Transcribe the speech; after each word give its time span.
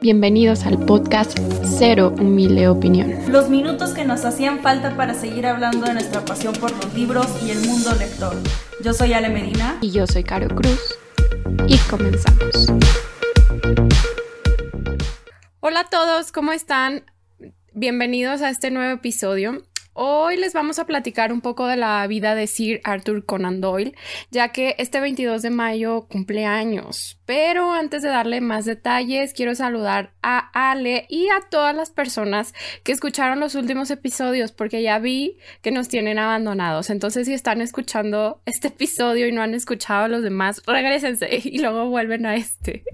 Bienvenidos 0.00 0.66
al 0.66 0.84
podcast 0.84 1.38
Cero 1.78 2.14
Humilde 2.18 2.68
Opinión. 2.68 3.14
Los 3.32 3.48
minutos 3.48 3.94
que 3.94 4.04
nos 4.04 4.24
hacían 4.24 4.60
falta 4.60 4.94
para 4.96 5.14
seguir 5.14 5.46
hablando 5.46 5.86
de 5.86 5.94
nuestra 5.94 6.24
pasión 6.24 6.54
por 6.54 6.70
los 6.72 6.94
libros 6.94 7.26
y 7.42 7.50
el 7.50 7.60
mundo 7.66 7.94
lector. 7.94 8.36
Yo 8.84 8.92
soy 8.92 9.14
Ale 9.14 9.30
Medina. 9.30 9.78
Y 9.80 9.90
yo 9.90 10.06
soy 10.06 10.22
Caro 10.22 10.54
Cruz. 10.54 10.98
Y 11.66 11.78
comenzamos. 11.88 12.68
Hola 15.60 15.80
a 15.80 15.88
todos, 15.88 16.30
¿cómo 16.30 16.52
están? 16.52 17.04
Bienvenidos 17.72 18.42
a 18.42 18.50
este 18.50 18.70
nuevo 18.70 18.94
episodio. 18.94 19.62
Hoy 19.98 20.36
les 20.36 20.52
vamos 20.52 20.78
a 20.78 20.84
platicar 20.84 21.32
un 21.32 21.40
poco 21.40 21.66
de 21.66 21.78
la 21.78 22.06
vida 22.06 22.34
de 22.34 22.46
Sir 22.46 22.82
Arthur 22.84 23.24
Conan 23.24 23.62
Doyle, 23.62 23.94
ya 24.30 24.52
que 24.52 24.74
este 24.76 25.00
22 25.00 25.40
de 25.40 25.48
mayo 25.48 26.06
cumple 26.06 26.44
años. 26.44 27.18
Pero 27.24 27.72
antes 27.72 28.02
de 28.02 28.10
darle 28.10 28.42
más 28.42 28.66
detalles, 28.66 29.32
quiero 29.32 29.54
saludar 29.54 30.12
a 30.22 30.50
Ale 30.52 31.06
y 31.08 31.28
a 31.30 31.48
todas 31.48 31.74
las 31.74 31.88
personas 31.88 32.52
que 32.84 32.92
escucharon 32.92 33.40
los 33.40 33.54
últimos 33.54 33.90
episodios, 33.90 34.52
porque 34.52 34.82
ya 34.82 34.98
vi 34.98 35.38
que 35.62 35.70
nos 35.70 35.88
tienen 35.88 36.18
abandonados. 36.18 36.90
Entonces, 36.90 37.26
si 37.26 37.32
están 37.32 37.62
escuchando 37.62 38.42
este 38.44 38.68
episodio 38.68 39.26
y 39.26 39.32
no 39.32 39.40
han 39.40 39.54
escuchado 39.54 40.08
los 40.08 40.22
demás, 40.22 40.60
regresense 40.66 41.26
y 41.42 41.58
luego 41.60 41.88
vuelven 41.88 42.26
a 42.26 42.36
este. 42.36 42.84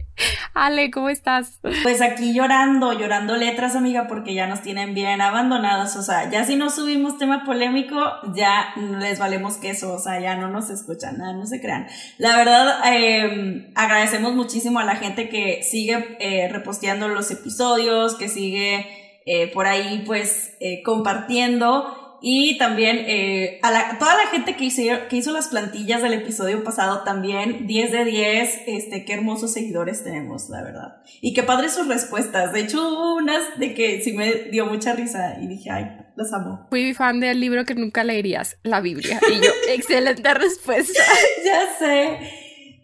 Ale, 0.54 0.92
¿cómo 0.92 1.08
estás? 1.08 1.58
Pues 1.82 2.00
aquí 2.00 2.32
llorando, 2.32 2.92
llorando 2.92 3.34
letras, 3.34 3.74
amiga, 3.74 4.06
porque 4.06 4.34
ya 4.34 4.46
nos 4.46 4.62
tienen 4.62 4.94
bien 4.94 5.20
abandonados. 5.20 5.96
O 5.96 6.02
sea, 6.02 6.30
ya 6.30 6.44
si 6.44 6.54
no 6.54 6.70
subimos 6.70 6.91
tema 7.18 7.44
polémico, 7.44 7.98
ya 8.34 8.74
les 8.98 9.18
valemos 9.18 9.56
queso. 9.56 9.94
O 9.94 9.98
sea, 9.98 10.20
ya 10.20 10.36
no 10.36 10.48
nos 10.48 10.70
escuchan, 10.70 11.18
nada, 11.18 11.32
no 11.32 11.46
se 11.46 11.60
crean. 11.60 11.86
La 12.18 12.36
verdad, 12.36 12.80
eh, 12.92 13.70
agradecemos 13.74 14.34
muchísimo 14.34 14.78
a 14.78 14.84
la 14.84 14.96
gente 14.96 15.28
que 15.28 15.62
sigue 15.62 16.16
eh, 16.20 16.48
reposteando 16.48 17.08
los 17.08 17.30
episodios, 17.30 18.14
que 18.14 18.28
sigue 18.28 18.86
eh, 19.24 19.52
por 19.52 19.66
ahí, 19.66 20.02
pues, 20.06 20.54
eh, 20.60 20.82
compartiendo. 20.82 22.18
Y 22.24 22.56
también 22.56 22.98
eh, 23.08 23.58
a 23.62 23.72
la, 23.72 23.98
toda 23.98 24.14
la 24.14 24.30
gente 24.30 24.54
que 24.54 24.64
hizo, 24.64 24.82
que 25.08 25.16
hizo 25.16 25.32
las 25.32 25.48
plantillas 25.48 26.02
del 26.02 26.12
episodio 26.12 26.62
pasado 26.62 27.02
también, 27.02 27.66
10 27.66 27.90
de 27.90 28.04
10, 28.04 28.60
este, 28.68 29.04
qué 29.04 29.14
hermosos 29.14 29.52
seguidores 29.52 30.04
tenemos, 30.04 30.48
la 30.48 30.62
verdad. 30.62 31.02
Y 31.20 31.34
qué 31.34 31.42
padres 31.42 31.72
sus 31.72 31.88
respuestas. 31.88 32.52
De 32.52 32.60
hecho, 32.60 32.88
hubo 32.88 33.16
unas 33.16 33.58
de 33.58 33.74
que 33.74 34.00
sí 34.02 34.12
me 34.12 34.32
dio 34.52 34.66
mucha 34.66 34.92
risa 34.92 35.38
y 35.42 35.48
dije, 35.48 35.70
ay, 35.70 35.96
los 36.16 36.32
amo. 36.32 36.66
Fui 36.70 36.94
fan 36.94 37.20
del 37.20 37.40
libro 37.40 37.64
que 37.64 37.74
nunca 37.74 38.04
leerías, 38.04 38.58
la 38.62 38.80
Biblia. 38.80 39.20
Y 39.30 39.44
yo, 39.44 39.50
excelente 39.68 40.34
respuesta. 40.34 41.02
ya 41.44 41.78
sé. 41.78 42.18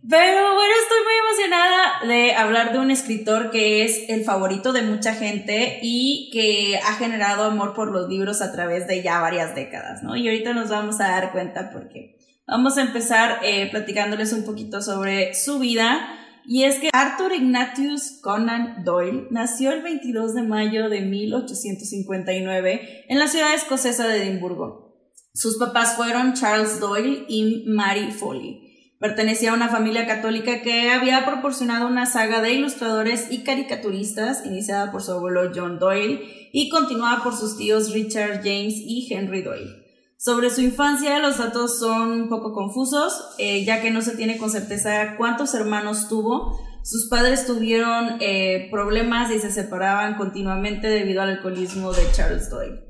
Pero 0.09 0.55
bueno, 0.55 0.75
estoy 0.83 0.99
muy 1.05 1.13
emocionada 1.27 2.07
de 2.07 2.35
hablar 2.35 2.73
de 2.73 2.79
un 2.79 2.91
escritor 2.91 3.51
que 3.51 3.85
es 3.85 4.09
el 4.09 4.25
favorito 4.25 4.73
de 4.73 4.83
mucha 4.83 5.13
gente 5.15 5.81
y 5.83 6.31
que 6.33 6.79
ha 6.79 6.95
generado 6.95 7.45
amor 7.45 7.75
por 7.75 7.93
los 7.93 8.09
libros 8.09 8.41
a 8.41 8.51
través 8.51 8.87
de 8.87 9.03
ya 9.03 9.21
varias 9.21 9.55
décadas, 9.55 10.03
¿no? 10.03 10.17
Y 10.17 10.27
ahorita 10.27 10.55
nos 10.55 10.71
vamos 10.71 11.01
a 11.01 11.09
dar 11.09 11.33
cuenta 11.33 11.71
porque 11.71 12.17
vamos 12.47 12.79
a 12.79 12.83
empezar 12.83 13.41
eh, 13.43 13.69
platicándoles 13.71 14.33
un 14.33 14.45
poquito 14.45 14.81
sobre 14.81 15.35
su 15.35 15.59
vida. 15.59 16.09
Y 16.51 16.65
es 16.65 16.77
que 16.77 16.89
Arthur 16.95 17.35
Ignatius 17.35 18.21
Conan 18.23 18.83
Doyle 18.83 19.27
nació 19.31 19.71
el 19.71 19.83
22 19.83 20.33
de 20.33 20.41
mayo 20.41 20.89
de 20.89 21.03
1859 21.03 23.05
en 23.07 23.19
la 23.19 23.29
ciudad 23.29 23.53
escocesa 23.53 24.09
de 24.09 24.23
Edimburgo. 24.23 24.97
Sus 25.35 25.59
papás 25.59 25.97
fueron 25.97 26.33
Charles 26.33 26.81
Doyle 26.81 27.27
y 27.29 27.65
Mary 27.67 28.13
Foley. 28.13 28.97
Pertenecía 28.99 29.51
a 29.51 29.57
una 29.57 29.69
familia 29.69 30.07
católica 30.07 30.63
que 30.63 30.91
había 30.91 31.27
proporcionado 31.27 31.87
una 31.87 32.07
saga 32.07 32.41
de 32.41 32.55
ilustradores 32.55 33.31
y 33.31 33.45
caricaturistas 33.45 34.47
iniciada 34.47 34.91
por 34.91 35.03
su 35.03 35.13
abuelo 35.13 35.53
John 35.55 35.79
Doyle 35.79 36.49
y 36.55 36.71
continuada 36.71 37.23
por 37.23 37.37
sus 37.37 37.59
tíos 37.59 37.93
Richard 37.93 38.37
James 38.37 38.73
y 38.75 39.07
Henry 39.13 39.43
Doyle. 39.43 39.88
Sobre 40.21 40.51
su 40.51 40.63
infancia 40.63 41.21
los 41.21 41.39
datos 41.39 41.79
son 41.79 42.11
un 42.11 42.29
poco 42.29 42.53
confusos, 42.53 43.37
eh, 43.39 43.65
ya 43.65 43.81
que 43.81 43.93
no 43.93 44.03
se 44.03 44.17
tiene 44.17 44.37
con 44.37 44.51
certeza 44.51 45.15
cuántos 45.17 45.55
hermanos 45.55 46.09
tuvo. 46.09 46.59
Sus 46.83 47.09
padres 47.09 47.47
tuvieron 47.47 48.17
eh, 48.19 48.67
problemas 48.73 49.31
y 49.31 49.39
se 49.39 49.53
separaban 49.53 50.17
continuamente 50.17 50.89
debido 50.89 51.23
al 51.23 51.31
alcoholismo 51.31 51.93
de 51.93 52.03
Charles 52.11 52.51
Doyle. 52.51 52.81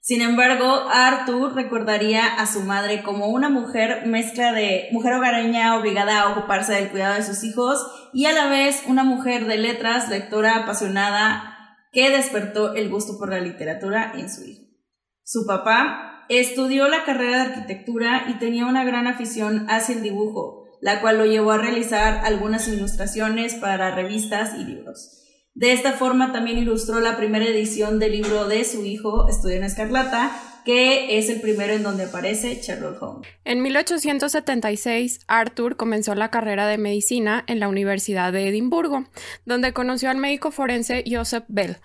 Sin 0.00 0.22
embargo, 0.22 0.84
Arthur 0.88 1.56
recordaría 1.56 2.24
a 2.24 2.46
su 2.46 2.60
madre 2.60 3.02
como 3.02 3.30
una 3.30 3.48
mujer 3.48 4.06
mezcla 4.06 4.52
de 4.52 4.86
mujer 4.92 5.14
hogareña 5.14 5.76
obligada 5.76 6.20
a 6.20 6.30
ocuparse 6.30 6.74
del 6.74 6.90
cuidado 6.90 7.16
de 7.16 7.24
sus 7.24 7.42
hijos 7.42 7.84
y 8.12 8.26
a 8.26 8.32
la 8.32 8.46
vez 8.46 8.84
una 8.86 9.02
mujer 9.02 9.46
de 9.46 9.58
letras, 9.58 10.08
lectora 10.08 10.58
apasionada 10.58 11.52
que 11.90 12.10
despertó 12.10 12.76
el 12.76 12.88
gusto 12.90 13.18
por 13.18 13.30
la 13.30 13.40
literatura 13.40 14.12
en 14.14 14.30
su 14.30 14.44
hijo. 14.44 14.62
Su 15.24 15.44
papá 15.44 16.12
estudió 16.28 16.88
la 16.88 17.04
carrera 17.04 17.36
de 17.36 17.52
arquitectura 17.52 18.26
y 18.28 18.38
tenía 18.38 18.66
una 18.66 18.84
gran 18.84 19.06
afición 19.06 19.66
hacia 19.68 19.94
el 19.94 20.02
dibujo, 20.02 20.64
la 20.80 21.00
cual 21.00 21.18
lo 21.18 21.26
llevó 21.26 21.52
a 21.52 21.58
realizar 21.58 22.24
algunas 22.24 22.68
ilustraciones 22.68 23.54
para 23.54 23.94
revistas 23.94 24.54
y 24.54 24.64
libros. 24.64 25.22
De 25.54 25.72
esta 25.72 25.92
forma 25.92 26.32
también 26.32 26.58
ilustró 26.58 27.00
la 27.00 27.16
primera 27.16 27.46
edición 27.46 27.98
del 27.98 28.12
libro 28.12 28.46
de 28.46 28.62
su 28.64 28.84
hijo, 28.84 29.26
Estudio 29.28 29.56
en 29.56 29.64
Escarlata, 29.64 30.30
que 30.66 31.16
es 31.16 31.30
el 31.30 31.40
primero 31.40 31.72
en 31.72 31.84
donde 31.84 32.04
aparece 32.04 32.56
Sherlock 32.56 33.00
Holmes. 33.00 33.28
En 33.44 33.62
1876, 33.62 35.20
Arthur 35.28 35.76
comenzó 35.76 36.14
la 36.14 36.30
carrera 36.30 36.66
de 36.66 36.76
medicina 36.76 37.44
en 37.46 37.60
la 37.60 37.68
Universidad 37.68 38.32
de 38.32 38.48
Edimburgo, 38.48 39.04
donde 39.44 39.72
conoció 39.72 40.10
al 40.10 40.18
médico 40.18 40.50
forense 40.50 41.04
Joseph 41.08 41.44
Bell. 41.48 41.76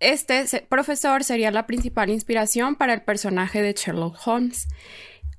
Este 0.00 0.44
profesor 0.68 1.24
sería 1.24 1.50
la 1.50 1.66
principal 1.66 2.10
inspiración 2.10 2.76
para 2.76 2.92
el 2.94 3.02
personaje 3.02 3.62
de 3.62 3.72
Sherlock 3.72 4.16
Holmes. 4.26 4.68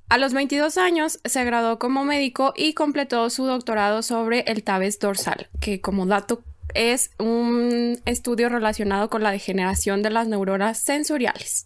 A 0.10 0.18
los 0.18 0.34
22 0.34 0.78
años 0.78 1.20
se 1.26 1.44
graduó 1.44 1.80
como 1.80 2.06
médico 2.06 2.54
y 2.56 2.74
completó 2.74 3.30
su 3.30 3.46
doctorado 3.46 4.02
sobre 4.02 4.40
el 4.48 4.64
tabes 4.64 5.00
dorsal, 5.00 5.50
que 5.60 5.82
como 5.82 6.06
dato 6.06 6.44
es 6.74 7.12
un 7.20 8.00
estudio 8.06 8.50
relacionado 8.50 9.10
con 9.10 9.22
la 9.22 9.32
degeneración 9.32 10.02
de 10.02 10.10
las 10.10 10.28
neuronas 10.28 10.80
sensoriales. 10.80 11.66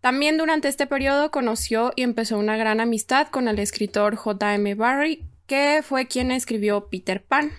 También 0.00 0.38
durante 0.38 0.68
este 0.68 0.86
periodo 0.86 1.30
conoció 1.30 1.92
y 1.94 2.02
empezó 2.02 2.38
una 2.38 2.56
gran 2.56 2.80
amistad 2.80 3.28
con 3.28 3.48
el 3.48 3.58
escritor 3.58 4.16
J.M. 4.16 4.74
Barrie, 4.74 5.24
que 5.46 5.82
fue 5.82 6.06
quien 6.06 6.30
escribió 6.30 6.88
Peter 6.88 7.22
Pan. 7.22 7.52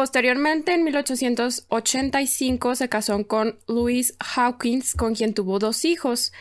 Posteriormente, 0.00 0.72
en 0.72 0.84
1885, 0.84 2.74
se 2.74 2.88
casó 2.88 3.26
con 3.26 3.58
Louise 3.68 4.14
Hawkins, 4.18 4.94
con 4.94 5.14
quien 5.14 5.34
tuvo 5.34 5.58
dos 5.58 5.84
hijos. 5.84 6.32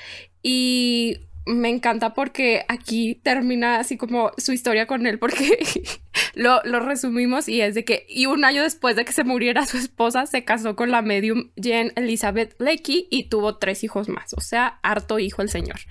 Y 0.41 1.27
me 1.45 1.67
encanta 1.67 2.13
porque 2.13 2.63
aquí 2.69 3.15
termina 3.15 3.77
así 3.79 3.97
como 3.97 4.31
su 4.37 4.53
historia 4.53 4.87
con 4.87 5.05
él, 5.07 5.19
porque 5.19 5.59
lo, 6.35 6.61
lo, 6.63 6.79
resumimos 6.79 7.49
y 7.49 7.59
es 7.59 7.75
de 7.75 7.83
que, 7.83 8.05
y 8.07 8.27
un 8.27 8.45
año 8.45 8.63
después 8.63 8.95
de 8.95 9.03
que 9.03 9.11
se 9.11 9.25
muriera 9.25 9.65
su 9.65 9.75
esposa, 9.75 10.25
se 10.25 10.45
casó 10.45 10.77
con 10.77 10.89
la 10.89 11.01
medium 11.01 11.51
Jane 11.57 11.91
Elizabeth 11.97 12.55
Leakey 12.61 13.09
y 13.09 13.27
tuvo 13.27 13.57
tres 13.57 13.83
hijos 13.83 14.07
más, 14.07 14.33
o 14.35 14.39
sea, 14.41 14.79
harto 14.83 15.19
hijo 15.19 15.41
el 15.41 15.49
señor. 15.49 15.81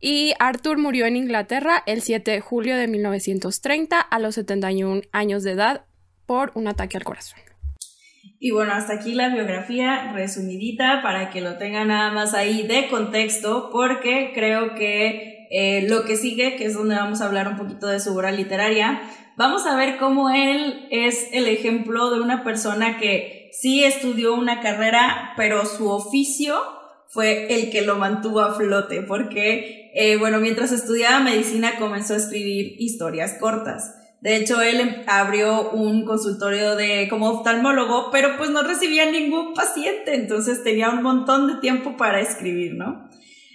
Y 0.00 0.34
Arthur 0.38 0.76
murió 0.76 1.06
en 1.06 1.16
Inglaterra 1.16 1.82
el 1.86 2.02
7 2.02 2.30
de 2.30 2.40
julio 2.42 2.76
de 2.76 2.88
1930 2.88 3.98
a 4.00 4.18
los 4.18 4.34
71 4.34 5.00
años 5.12 5.44
de 5.44 5.52
edad 5.52 5.86
por 6.30 6.52
un 6.54 6.68
ataque 6.68 6.96
al 6.96 7.02
corazón. 7.02 7.40
Y 8.38 8.52
bueno, 8.52 8.72
hasta 8.72 8.92
aquí 8.92 9.14
la 9.14 9.30
biografía 9.30 10.12
resumidita 10.12 11.02
para 11.02 11.28
que 11.30 11.40
lo 11.40 11.56
tengan 11.58 11.88
nada 11.88 12.12
más 12.12 12.34
ahí 12.34 12.64
de 12.68 12.86
contexto, 12.86 13.70
porque 13.72 14.30
creo 14.32 14.76
que 14.76 15.48
eh, 15.50 15.88
lo 15.88 16.04
que 16.04 16.14
sigue, 16.14 16.54
que 16.54 16.66
es 16.66 16.74
donde 16.74 16.94
vamos 16.94 17.20
a 17.20 17.26
hablar 17.26 17.48
un 17.48 17.56
poquito 17.56 17.88
de 17.88 17.98
su 17.98 18.14
obra 18.14 18.30
literaria, 18.30 19.02
vamos 19.36 19.66
a 19.66 19.74
ver 19.74 19.96
cómo 19.96 20.30
él 20.30 20.86
es 20.92 21.30
el 21.32 21.48
ejemplo 21.48 22.12
de 22.12 22.20
una 22.20 22.44
persona 22.44 22.96
que 22.98 23.50
sí 23.52 23.82
estudió 23.82 24.34
una 24.34 24.60
carrera, 24.60 25.32
pero 25.36 25.66
su 25.66 25.90
oficio 25.90 26.54
fue 27.08 27.52
el 27.52 27.72
que 27.72 27.82
lo 27.82 27.96
mantuvo 27.96 28.38
a 28.38 28.54
flote, 28.54 29.02
porque, 29.02 29.90
eh, 29.96 30.16
bueno, 30.16 30.38
mientras 30.38 30.70
estudiaba 30.70 31.18
medicina 31.18 31.72
comenzó 31.76 32.14
a 32.14 32.18
escribir 32.18 32.76
historias 32.78 33.36
cortas. 33.40 33.96
De 34.20 34.36
hecho, 34.36 34.60
él 34.60 35.02
abrió 35.06 35.70
un 35.70 36.04
consultorio 36.04 36.76
de 36.76 37.08
como 37.08 37.30
oftalmólogo, 37.30 38.10
pero 38.10 38.36
pues 38.36 38.50
no 38.50 38.62
recibía 38.62 39.10
ningún 39.10 39.54
paciente, 39.54 40.14
entonces 40.14 40.62
tenía 40.62 40.90
un 40.90 41.02
montón 41.02 41.46
de 41.46 41.54
tiempo 41.60 41.96
para 41.96 42.20
escribir, 42.20 42.74
¿no? 42.74 43.08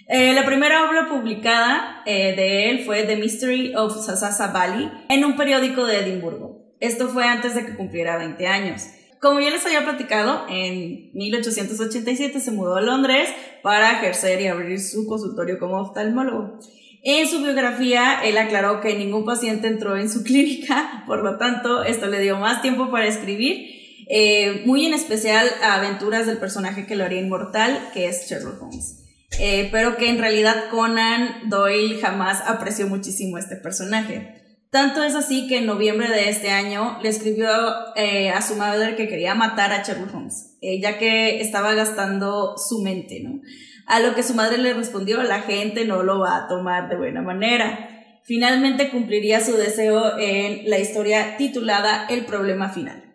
Eh, 0.08 0.32
la 0.34 0.44
primera 0.44 0.88
obra 0.88 1.08
publicada 1.08 2.02
eh, 2.06 2.34
de 2.36 2.70
él 2.70 2.84
fue 2.84 3.04
The 3.04 3.16
Mystery 3.16 3.74
of 3.74 4.04
Sasasa 4.04 4.48
Valley 4.48 4.90
en 5.08 5.24
un 5.24 5.36
periódico 5.36 5.84
de 5.84 5.98
Edimburgo. 5.98 6.74
Esto 6.80 7.08
fue 7.08 7.24
antes 7.24 7.54
de 7.54 7.64
que 7.64 7.76
cumpliera 7.76 8.16
20 8.16 8.46
años. 8.46 8.84
Como 9.20 9.40
ya 9.40 9.50
les 9.50 9.64
había 9.66 9.84
platicado, 9.84 10.46
en 10.48 11.10
1887 11.14 12.38
se 12.38 12.50
mudó 12.50 12.76
a 12.76 12.82
Londres 12.82 13.28
para 13.62 13.92
ejercer 13.92 14.40
y 14.40 14.46
abrir 14.46 14.80
su 14.80 15.06
consultorio 15.06 15.58
como 15.58 15.80
oftalmólogo. 15.80 16.60
En 17.08 17.28
su 17.28 17.40
biografía, 17.40 18.20
él 18.24 18.36
aclaró 18.36 18.80
que 18.80 18.96
ningún 18.96 19.24
paciente 19.24 19.68
entró 19.68 19.96
en 19.96 20.10
su 20.10 20.24
clínica, 20.24 21.04
por 21.06 21.22
lo 21.22 21.38
tanto, 21.38 21.84
esto 21.84 22.08
le 22.08 22.18
dio 22.18 22.36
más 22.36 22.60
tiempo 22.62 22.90
para 22.90 23.06
escribir 23.06 23.74
Eh, 24.08 24.62
muy 24.66 24.86
en 24.86 24.94
especial 24.94 25.50
a 25.64 25.74
aventuras 25.74 26.26
del 26.26 26.38
personaje 26.38 26.86
que 26.86 26.94
lo 26.94 27.04
haría 27.04 27.20
inmortal, 27.20 27.90
que 27.92 28.06
es 28.06 28.28
Sherlock 28.28 28.62
Holmes. 28.62 29.02
Eh, 29.40 29.68
pero 29.72 29.96
que 29.96 30.08
en 30.08 30.18
realidad 30.18 30.68
Conan 30.70 31.48
Doyle 31.48 31.98
jamás 32.00 32.40
apreció 32.46 32.86
muchísimo 32.86 33.36
este 33.36 33.56
personaje. 33.56 34.60
Tanto 34.70 35.02
es 35.02 35.16
así 35.16 35.48
que 35.48 35.58
en 35.58 35.66
noviembre 35.66 36.08
de 36.08 36.28
este 36.28 36.50
año 36.50 37.00
le 37.02 37.08
escribió 37.08 37.48
eh, 37.96 38.30
a 38.30 38.40
su 38.42 38.54
madre 38.54 38.94
que 38.94 39.08
quería 39.08 39.34
matar 39.34 39.72
a 39.72 39.82
Sherlock 39.82 40.14
Holmes, 40.14 40.56
ya 40.62 40.98
que 40.98 41.40
estaba 41.40 41.74
gastando 41.74 42.54
su 42.56 42.82
mente, 42.82 43.20
¿no? 43.24 43.40
A 43.86 44.00
lo 44.00 44.14
que 44.14 44.24
su 44.24 44.34
madre 44.34 44.58
le 44.58 44.74
respondió, 44.74 45.22
la 45.22 45.42
gente 45.42 45.84
no 45.84 46.02
lo 46.02 46.18
va 46.18 46.36
a 46.36 46.48
tomar 46.48 46.88
de 46.88 46.96
buena 46.96 47.22
manera. 47.22 48.18
Finalmente 48.24 48.90
cumpliría 48.90 49.40
su 49.40 49.56
deseo 49.56 50.18
en 50.18 50.68
la 50.68 50.78
historia 50.78 51.36
titulada 51.36 52.06
El 52.08 52.24
problema 52.26 52.68
final. 52.68 53.05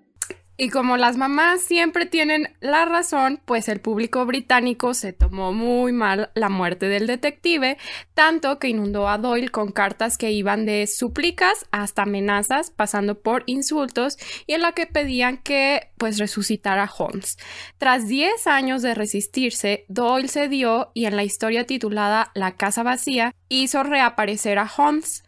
Y 0.64 0.70
como 0.70 0.96
las 0.96 1.18
mamás 1.18 1.64
siempre 1.64 2.06
tienen 2.06 2.56
la 2.60 2.86
razón, 2.86 3.42
pues 3.46 3.68
el 3.68 3.80
público 3.82 4.28
británico 4.28 4.94
se 4.94 5.12
tomó 5.12 5.54
muy 5.54 5.92
mal 5.92 6.30
la 6.36 6.50
muerte 6.50 6.88
del 6.88 7.08
detective, 7.08 7.80
tanto 8.14 8.60
que 8.60 8.68
inundó 8.68 9.10
a 9.10 9.18
Doyle 9.18 9.50
con 9.50 9.72
cartas 9.72 10.20
que 10.20 10.30
iban 10.30 10.68
de 10.68 10.86
súplicas 10.86 11.66
hasta 11.72 12.04
amenazas, 12.04 12.70
pasando 12.70 13.24
por 13.24 13.42
insultos, 13.48 14.20
y 14.46 14.54
en 14.54 14.62
la 14.62 14.74
que 14.74 14.86
pedían 14.86 15.40
que 15.40 15.90
pues 15.98 16.20
resucitara 16.20 16.84
a 16.84 16.94
Holmes. 16.96 17.40
Tras 17.80 18.08
10 18.08 18.46
años 18.46 18.84
de 18.84 18.94
resistirse, 18.94 19.86
Doyle 19.88 20.28
cedió 20.28 20.92
y 20.94 21.06
en 21.06 21.16
la 21.16 21.24
historia 21.24 21.66
titulada 21.66 22.30
La 22.36 22.52
casa 22.52 22.84
vacía 22.84 23.34
hizo 23.50 23.82
reaparecer 23.82 24.60
a 24.60 24.70
Holmes 24.78 25.24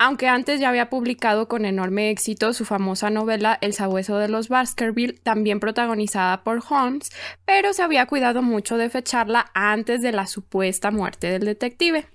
aunque 0.00 0.28
antes 0.28 0.58
ya 0.60 0.70
había 0.70 0.88
publicado 0.88 1.46
con 1.46 1.66
enorme 1.66 2.08
éxito 2.08 2.54
su 2.54 2.64
famosa 2.64 3.10
novela 3.10 3.58
El 3.60 3.74
sabueso 3.74 4.16
de 4.16 4.28
los 4.28 4.48
Baskerville, 4.48 5.20
también 5.22 5.60
protagonizada 5.60 6.42
por 6.42 6.62
Holmes, 6.66 7.10
pero 7.44 7.74
se 7.74 7.82
había 7.82 8.06
cuidado 8.06 8.40
mucho 8.40 8.78
de 8.78 8.88
fecharla 8.88 9.50
antes 9.52 10.00
de 10.00 10.12
la 10.12 10.26
supuesta 10.26 10.90
muerte 10.90 11.26
del 11.26 11.44
detective. 11.44 12.06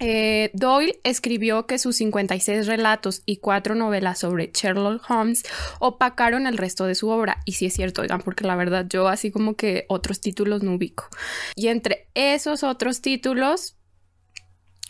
Eh, 0.00 0.50
Doyle 0.52 1.00
escribió 1.02 1.66
que 1.66 1.78
sus 1.78 1.96
56 1.96 2.66
relatos 2.66 3.22
y 3.24 3.38
cuatro 3.38 3.74
novelas 3.74 4.18
sobre 4.18 4.50
Sherlock 4.52 5.10
Holmes 5.10 5.44
opacaron 5.80 6.46
el 6.46 6.58
resto 6.58 6.84
de 6.84 6.94
su 6.94 7.08
obra. 7.08 7.40
Y 7.46 7.52
sí 7.52 7.64
es 7.64 7.72
cierto, 7.72 8.02
oigan, 8.02 8.20
porque 8.20 8.46
la 8.46 8.54
verdad 8.54 8.84
yo 8.86 9.08
así 9.08 9.30
como 9.30 9.56
que 9.56 9.86
otros 9.88 10.20
títulos 10.20 10.62
no 10.62 10.74
ubico. 10.74 11.08
Y 11.56 11.68
entre 11.68 12.08
esos 12.12 12.64
otros 12.64 13.00
títulos, 13.00 13.77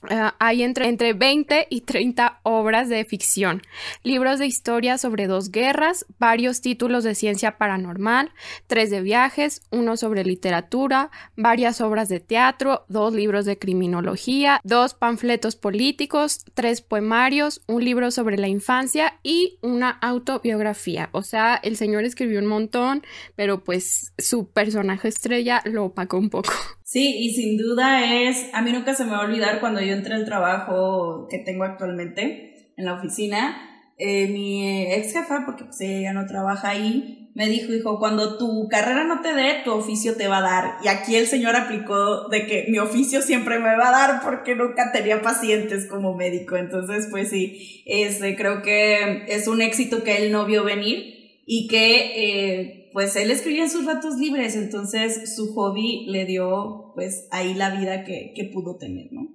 Ah, 0.09 0.37
hay 0.39 0.63
entre, 0.63 0.89
entre 0.89 1.13
20 1.13 1.67
y 1.71 1.81
30 1.81 2.41
obras 2.45 2.89
de 2.89 3.05
ficción, 3.05 3.63
libros 4.05 4.39
de 4.39 4.47
historia 4.47 4.97
sobre 4.97 5.27
dos 5.27 5.51
guerras, 5.51 6.07
varios 6.19 6.61
títulos 6.61 7.03
de 7.03 7.15
ciencia 7.15 7.59
paranormal, 7.59 8.31
tres 8.67 8.91
de 8.91 9.01
viajes, 9.01 9.63
uno 9.71 9.97
sobre 9.97 10.25
literatura, 10.25 11.11
varias 11.37 11.81
obras 11.81 12.09
de 12.09 12.21
teatro, 12.21 12.85
dos 12.89 13.13
libros 13.13 13.45
de 13.45 13.59
criminología, 13.59 14.61
dos 14.63 14.95
panfletos 14.95 15.57
políticos, 15.57 16.45
tres 16.55 16.81
poemarios, 16.81 17.61
un 17.67 17.85
libro 17.85 18.11
sobre 18.11 18.39
la 18.39 18.49
infancia 18.49 19.19
y 19.23 19.59
una 19.63 19.91
autobiografía. 19.91 21.09
O 21.13 21.23
sea, 21.23 21.57
el 21.57 21.77
señor 21.77 22.05
escribió 22.05 22.39
un 22.39 22.47
montón, 22.47 23.03
pero 23.35 23.65
pues 23.65 24.13
su 24.19 24.49
personaje 24.49 25.09
estrella 25.09 25.61
lo 25.65 25.87
opacó 25.87 26.19
un 26.19 26.31
poco. 26.31 26.53
Sí, 26.89 27.17
y 27.19 27.35
sin 27.35 27.59
duda 27.59 28.03
es, 28.15 28.49
a 28.55 28.63
mí 28.63 28.73
nunca 28.73 28.95
se 28.95 29.05
me 29.05 29.11
va 29.11 29.19
a 29.19 29.27
olvidar 29.27 29.61
cuando 29.61 29.83
yo 29.83 29.88
entré 29.93 30.15
al 30.15 30.25
trabajo 30.25 31.27
que 31.31 31.39
tengo 31.39 31.65
actualmente 31.65 32.73
en 32.77 32.85
la 32.85 32.95
oficina, 32.95 33.57
eh, 33.99 34.29
mi 34.29 34.93
ex 34.93 35.13
jefa, 35.13 35.45
porque 35.45 35.65
pues 35.65 35.81
ella 35.81 36.13
no 36.13 36.27
trabaja 36.27 36.71
ahí, 36.71 37.31
me 37.35 37.49
dijo, 37.49 37.73
hijo, 37.73 37.99
cuando 38.01 38.37
tu 38.37 38.69
carrera 38.69 39.05
no 39.05 39.21
te 39.21 39.33
dé, 39.33 39.63
tu 39.65 39.73
oficio 39.73 40.17
te 40.17 40.27
va 40.27 40.39
a 40.39 40.43
dar. 40.43 40.77
Y 40.83 40.89
aquí 40.89 41.15
el 41.15 41.27
señor 41.27 41.55
aplicó 41.55 42.29
de 42.29 42.47
que 42.47 42.67
mi 42.69 42.79
oficio 42.79 43.23
siempre 43.23 43.61
me 43.61 43.77
va 43.77 43.89
a 43.89 43.93
dar 43.93 44.23
porque 44.23 44.57
nunca 44.57 44.91
tenía 44.93 45.23
pacientes 45.23 45.87
como 45.87 46.15
médico. 46.15 46.57
Entonces, 46.57 47.07
pues 47.11 47.31
sí, 47.31 47.85
este, 47.87 48.35
creo 48.35 48.63
que 48.63 49.27
es 49.29 49.47
un 49.47 49.63
éxito 49.63 50.03
que 50.03 50.17
él 50.17 50.33
no 50.33 50.47
vio 50.47 50.65
venir 50.65 51.19
y 51.47 51.69
que 51.69 52.11
eh, 52.17 52.91
pues 52.93 53.15
él 53.17 53.31
escribía 53.31 53.63
en 53.63 53.71
sus 53.71 53.87
ratos 53.87 54.17
libres, 54.17 54.57
entonces 54.57 55.37
su 55.37 55.55
hobby 55.55 56.07
le 56.09 56.25
dio 56.25 56.93
pues 56.95 57.29
ahí 57.31 57.55
la 57.55 57.71
vida 57.71 58.05
que, 58.05 58.51
pudo 58.53 58.77
tener, 58.77 59.13
¿no? 59.13 59.29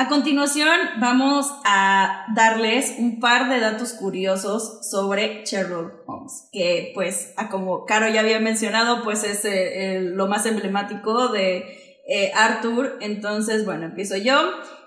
A 0.00 0.08
continuación 0.08 0.78
vamos 0.98 1.52
a 1.62 2.24
darles 2.34 2.94
un 2.96 3.20
par 3.20 3.50
de 3.50 3.60
datos 3.60 3.92
curiosos 3.92 4.78
sobre 4.88 5.44
Sherlock 5.44 6.08
Holmes, 6.08 6.48
que 6.50 6.92
pues 6.94 7.34
como 7.50 7.84
Caro 7.84 8.08
ya 8.08 8.20
había 8.20 8.40
mencionado, 8.40 9.04
pues 9.04 9.24
es 9.24 9.44
eh, 9.44 10.00
lo 10.00 10.26
más 10.26 10.46
emblemático 10.46 11.28
de 11.28 12.00
eh, 12.08 12.32
Arthur, 12.34 12.96
entonces 13.02 13.66
bueno, 13.66 13.84
empiezo 13.84 14.16
yo, 14.16 14.40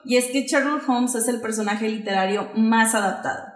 y 0.03 0.17
es 0.17 0.31
que 0.31 0.47
Sherlock 0.47 0.89
Holmes 0.89 1.13
es 1.13 1.27
el 1.27 1.41
personaje 1.41 1.87
literario 1.89 2.49
más 2.55 2.95
adaptado. 2.95 3.52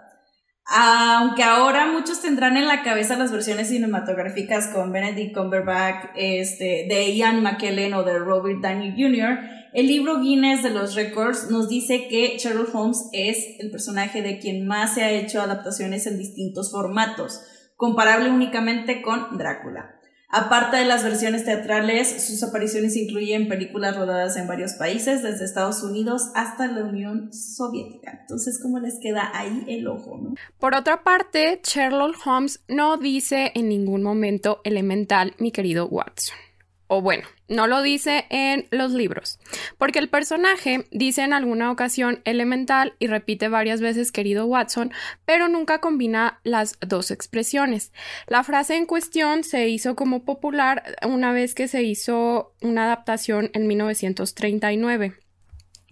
Aunque 0.70 1.42
ahora 1.42 1.90
muchos 1.90 2.20
tendrán 2.20 2.58
en 2.58 2.66
la 2.66 2.82
cabeza 2.82 3.16
las 3.16 3.32
versiones 3.32 3.68
cinematográficas 3.68 4.66
con 4.68 4.92
Benedict 4.92 5.34
Cumberbatch, 5.34 6.10
este, 6.14 6.86
de 6.88 7.14
Ian 7.16 7.42
McKellen 7.42 7.94
o 7.94 8.02
de 8.02 8.18
Robert 8.18 8.60
Downey 8.60 8.92
Jr., 8.92 9.38
el 9.72 9.86
libro 9.86 10.20
Guinness 10.20 10.62
de 10.62 10.70
los 10.70 10.94
Records 10.94 11.50
nos 11.50 11.68
dice 11.68 12.08
que 12.08 12.36
Sherlock 12.38 12.74
Holmes 12.74 13.08
es 13.12 13.60
el 13.60 13.70
personaje 13.70 14.20
de 14.20 14.38
quien 14.38 14.66
más 14.66 14.94
se 14.94 15.04
ha 15.04 15.10
hecho 15.10 15.40
adaptaciones 15.40 16.06
en 16.06 16.18
distintos 16.18 16.70
formatos, 16.70 17.40
comparable 17.76 18.30
únicamente 18.30 19.00
con 19.00 19.38
Drácula. 19.38 19.97
Aparte 20.30 20.76
de 20.76 20.84
las 20.84 21.04
versiones 21.04 21.46
teatrales, 21.46 22.26
sus 22.26 22.42
apariciones 22.42 22.96
incluyen 22.96 23.48
películas 23.48 23.96
rodadas 23.96 24.36
en 24.36 24.46
varios 24.46 24.74
países, 24.74 25.22
desde 25.22 25.46
Estados 25.46 25.82
Unidos 25.82 26.30
hasta 26.34 26.66
la 26.66 26.84
Unión 26.84 27.32
Soviética. 27.32 28.18
Entonces, 28.20 28.60
¿cómo 28.62 28.78
les 28.78 28.98
queda 29.00 29.30
ahí 29.32 29.64
el 29.68 29.88
ojo? 29.88 30.20
Por 30.58 30.74
otra 30.74 31.02
parte, 31.02 31.62
Sherlock 31.64 32.14
Holmes 32.26 32.60
no 32.68 32.98
dice 32.98 33.52
en 33.54 33.70
ningún 33.70 34.02
momento 34.02 34.60
elemental, 34.64 35.34
mi 35.38 35.50
querido 35.50 35.86
Watson 35.86 36.36
o 36.88 37.02
bueno, 37.02 37.28
no 37.48 37.66
lo 37.66 37.82
dice 37.82 38.26
en 38.30 38.66
los 38.70 38.92
libros, 38.92 39.38
porque 39.76 39.98
el 39.98 40.08
personaje 40.08 40.86
dice 40.90 41.22
en 41.22 41.32
alguna 41.32 41.70
ocasión 41.70 42.20
elemental 42.24 42.94
y 42.98 43.06
repite 43.06 43.48
varias 43.48 43.80
veces 43.80 44.10
querido 44.10 44.46
Watson, 44.46 44.92
pero 45.24 45.48
nunca 45.48 45.80
combina 45.80 46.40
las 46.44 46.78
dos 46.80 47.10
expresiones. 47.10 47.92
La 48.26 48.42
frase 48.42 48.76
en 48.76 48.86
cuestión 48.86 49.44
se 49.44 49.68
hizo 49.68 49.94
como 49.96 50.24
popular 50.24 50.96
una 51.06 51.32
vez 51.32 51.54
que 51.54 51.68
se 51.68 51.82
hizo 51.82 52.54
una 52.62 52.84
adaptación 52.84 53.50
en 53.52 53.66
1939 53.66 55.14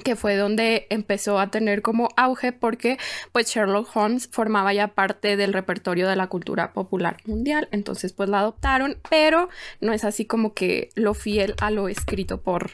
que 0.04 0.16
fue 0.16 0.36
donde 0.36 0.86
empezó 0.90 1.38
a 1.38 1.50
tener 1.50 1.82
como 1.82 2.08
auge 2.16 2.52
porque 2.52 2.98
pues 3.32 3.48
Sherlock 3.48 3.94
Holmes 3.96 4.28
formaba 4.30 4.72
ya 4.72 4.88
parte 4.88 5.36
del 5.36 5.52
repertorio 5.52 6.08
de 6.08 6.16
la 6.16 6.26
cultura 6.26 6.72
popular 6.72 7.16
mundial, 7.24 7.68
entonces 7.72 8.12
pues 8.12 8.28
la 8.28 8.40
adoptaron, 8.40 8.98
pero 9.08 9.48
no 9.80 9.92
es 9.92 10.04
así 10.04 10.26
como 10.26 10.54
que 10.54 10.90
lo 10.94 11.14
fiel 11.14 11.54
a 11.60 11.70
lo 11.70 11.88
escrito 11.88 12.42
por 12.42 12.70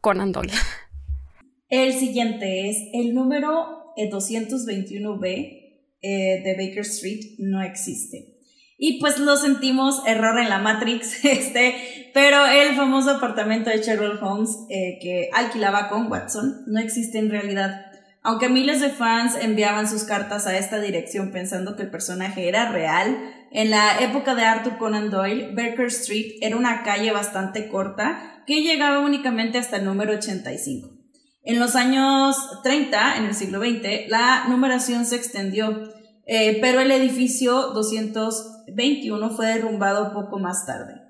Conan 0.00 0.32
Doyle. 0.32 0.52
El 1.68 1.94
siguiente 1.94 2.68
es 2.68 2.76
el 2.92 3.14
número 3.14 3.94
221B 3.96 5.62
eh, 6.02 6.42
de 6.42 6.56
Baker 6.56 6.82
Street 6.82 7.36
no 7.38 7.62
existe. 7.62 8.32
Y 8.76 8.98
pues 8.98 9.18
lo 9.18 9.36
sentimos, 9.36 10.02
error 10.06 10.38
en 10.40 10.48
la 10.48 10.58
Matrix, 10.58 11.24
este, 11.24 12.01
pero 12.12 12.46
el 12.46 12.74
famoso 12.76 13.10
apartamento 13.10 13.70
de 13.70 13.82
Sherlock 13.82 14.22
Holmes 14.22 14.50
eh, 14.68 14.98
que 15.00 15.30
alquilaba 15.32 15.88
con 15.88 16.10
Watson 16.10 16.64
no 16.66 16.80
existe 16.80 17.18
en 17.18 17.30
realidad. 17.30 17.86
Aunque 18.22 18.48
miles 18.48 18.80
de 18.80 18.90
fans 18.90 19.36
enviaban 19.40 19.88
sus 19.88 20.04
cartas 20.04 20.46
a 20.46 20.56
esta 20.56 20.80
dirección 20.80 21.32
pensando 21.32 21.74
que 21.74 21.82
el 21.82 21.90
personaje 21.90 22.48
era 22.48 22.70
real, 22.70 23.18
en 23.50 23.70
la 23.70 24.00
época 24.00 24.34
de 24.34 24.44
Arthur 24.44 24.78
Conan 24.78 25.10
Doyle, 25.10 25.54
Baker 25.54 25.86
Street 25.86 26.38
era 26.40 26.56
una 26.56 26.84
calle 26.84 27.10
bastante 27.12 27.68
corta 27.68 28.42
que 28.46 28.62
llegaba 28.62 29.00
únicamente 29.00 29.58
hasta 29.58 29.76
el 29.76 29.84
número 29.84 30.12
85. 30.14 30.88
En 31.44 31.58
los 31.58 31.74
años 31.74 32.36
30, 32.62 33.16
en 33.16 33.24
el 33.24 33.34
siglo 33.34 33.60
XX, 33.60 34.08
la 34.08 34.44
numeración 34.48 35.04
se 35.04 35.16
extendió, 35.16 35.92
eh, 36.26 36.58
pero 36.60 36.80
el 36.80 36.92
edificio 36.92 37.72
200 37.72 38.52
21 38.74 39.30
fue 39.30 39.46
derrumbado 39.46 40.12
poco 40.12 40.38
más 40.38 40.66
tarde. 40.66 41.01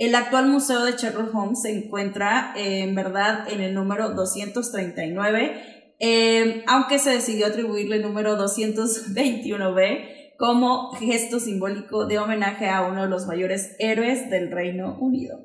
El 0.00 0.14
actual 0.14 0.48
museo 0.48 0.82
de 0.84 0.92
Sherlock 0.92 1.34
Holmes 1.34 1.60
se 1.60 1.70
encuentra 1.76 2.54
eh, 2.56 2.84
en 2.84 2.94
verdad 2.94 3.46
en 3.52 3.60
el 3.60 3.74
número 3.74 4.08
239, 4.14 5.94
eh, 6.00 6.64
aunque 6.66 6.98
se 6.98 7.10
decidió 7.10 7.46
atribuirle 7.46 7.96
el 7.96 8.02
número 8.02 8.38
221b 8.38 10.36
como 10.38 10.92
gesto 10.92 11.38
simbólico 11.38 12.06
de 12.06 12.18
homenaje 12.18 12.70
a 12.70 12.80
uno 12.80 13.02
de 13.02 13.10
los 13.10 13.26
mayores 13.26 13.76
héroes 13.78 14.30
del 14.30 14.50
Reino 14.50 14.96
Unido. 14.98 15.38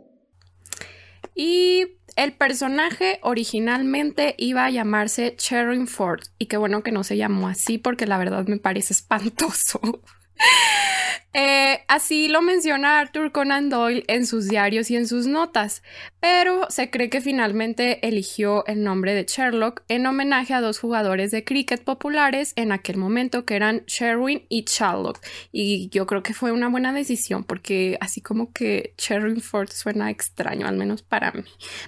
Y 1.36 1.98
el 2.16 2.32
personaje 2.32 3.20
originalmente 3.24 4.36
iba 4.38 4.64
a 4.64 4.70
llamarse 4.70 5.36
Ford 5.86 6.22
y 6.40 6.46
qué 6.46 6.56
bueno 6.56 6.82
que 6.82 6.94
no 6.94 7.04
se 7.04 7.18
llamó 7.18 7.50
así 7.50 7.78
porque 7.78 8.06
la 8.06 8.18
verdad 8.18 8.46
me 8.48 8.58
parece 8.58 8.94
espantoso. 8.94 9.82
Eh, 11.38 11.84
así 11.90 12.30
lo 12.30 12.42
menciona 12.42 12.98
Arthur 12.98 13.34
Conan 13.34 13.70
Doyle 13.70 14.06
en 14.08 14.26
sus 14.26 14.48
diarios 14.48 14.90
y 14.90 14.96
en 14.96 15.06
sus 15.06 15.28
notas, 15.28 15.84
pero 16.22 16.66
se 16.70 16.90
cree 16.90 17.10
que 17.10 17.20
finalmente 17.20 18.08
eligió 18.08 18.66
el 18.68 18.86
nombre 18.86 19.14
de 19.14 19.26
Sherlock 19.26 19.84
en 19.90 20.06
homenaje 20.06 20.54
a 20.54 20.62
dos 20.62 20.80
jugadores 20.80 21.32
de 21.32 21.44
cricket 21.44 21.84
populares 21.84 22.54
en 22.56 22.72
aquel 22.72 22.96
momento 22.96 23.44
que 23.44 23.58
eran 23.58 23.84
Sherwin 23.86 24.46
y 24.48 24.64
Sherlock. 24.64 25.20
Y 25.52 25.90
yo 25.90 26.06
creo 26.06 26.24
que 26.24 26.34
fue 26.34 26.54
una 26.54 26.70
buena 26.70 26.94
decisión 26.94 27.44
porque 27.44 27.98
así 28.00 28.22
como 28.22 28.54
que 28.54 28.94
Ford 29.42 29.68
suena 29.74 30.12
extraño, 30.12 30.68
al 30.68 30.78
menos 30.78 31.02
para 31.02 31.34
mí, 31.34 31.44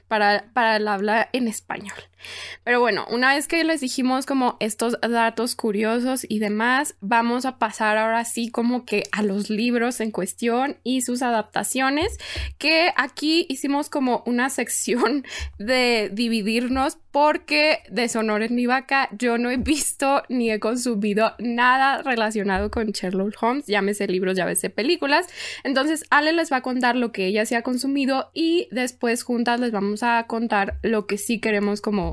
para, 0.09 0.51
para 0.51 0.75
el 0.75 0.89
habla 0.89 1.29
en 1.31 1.47
español. 1.47 1.95
Pero 2.63 2.79
bueno, 2.79 3.05
una 3.09 3.35
vez 3.35 3.47
que 3.47 3.63
les 3.63 3.81
dijimos 3.81 4.25
como 4.25 4.57
estos 4.59 4.99
datos 5.01 5.55
curiosos 5.55 6.25
y 6.27 6.39
demás, 6.39 6.95
vamos 7.01 7.45
a 7.45 7.57
pasar 7.57 7.97
ahora 7.97 8.25
sí 8.25 8.49
como 8.49 8.85
que 8.85 9.03
a 9.11 9.23
los 9.23 9.49
libros 9.49 9.99
en 9.99 10.11
cuestión 10.11 10.77
y 10.83 11.01
sus 11.01 11.21
adaptaciones, 11.21 12.17
que 12.57 12.91
aquí 12.95 13.45
hicimos 13.49 13.89
como 13.89 14.23
una 14.25 14.49
sección 14.49 15.25
de 15.59 16.09
dividirnos 16.11 16.97
porque 17.11 17.79
deshonor 17.89 18.43
en 18.43 18.53
mi 18.53 18.67
vaca, 18.67 19.09
yo 19.17 19.37
no 19.37 19.49
he 19.49 19.57
visto 19.57 20.21
ni 20.29 20.51
he 20.51 20.59
consumido 20.59 21.33
nada 21.39 22.03
relacionado 22.03 22.69
con 22.69 22.91
Sherlock 22.91 23.41
Holmes, 23.41 23.65
llámese 23.65 24.07
libros, 24.07 24.37
llámese 24.37 24.69
películas. 24.69 25.25
Entonces, 25.63 26.05
Ale 26.11 26.33
les 26.33 26.51
va 26.51 26.57
a 26.57 26.61
contar 26.61 26.95
lo 26.95 27.11
que 27.11 27.25
ella 27.25 27.45
se 27.45 27.55
ha 27.55 27.63
consumido 27.63 28.29
y 28.33 28.67
después 28.71 29.23
juntas 29.23 29.59
les 29.59 29.71
vamos 29.71 30.03
a 30.03 30.25
contar 30.27 30.77
lo 30.83 31.07
que 31.07 31.17
sí 31.17 31.39
queremos 31.39 31.81
como 31.81 32.06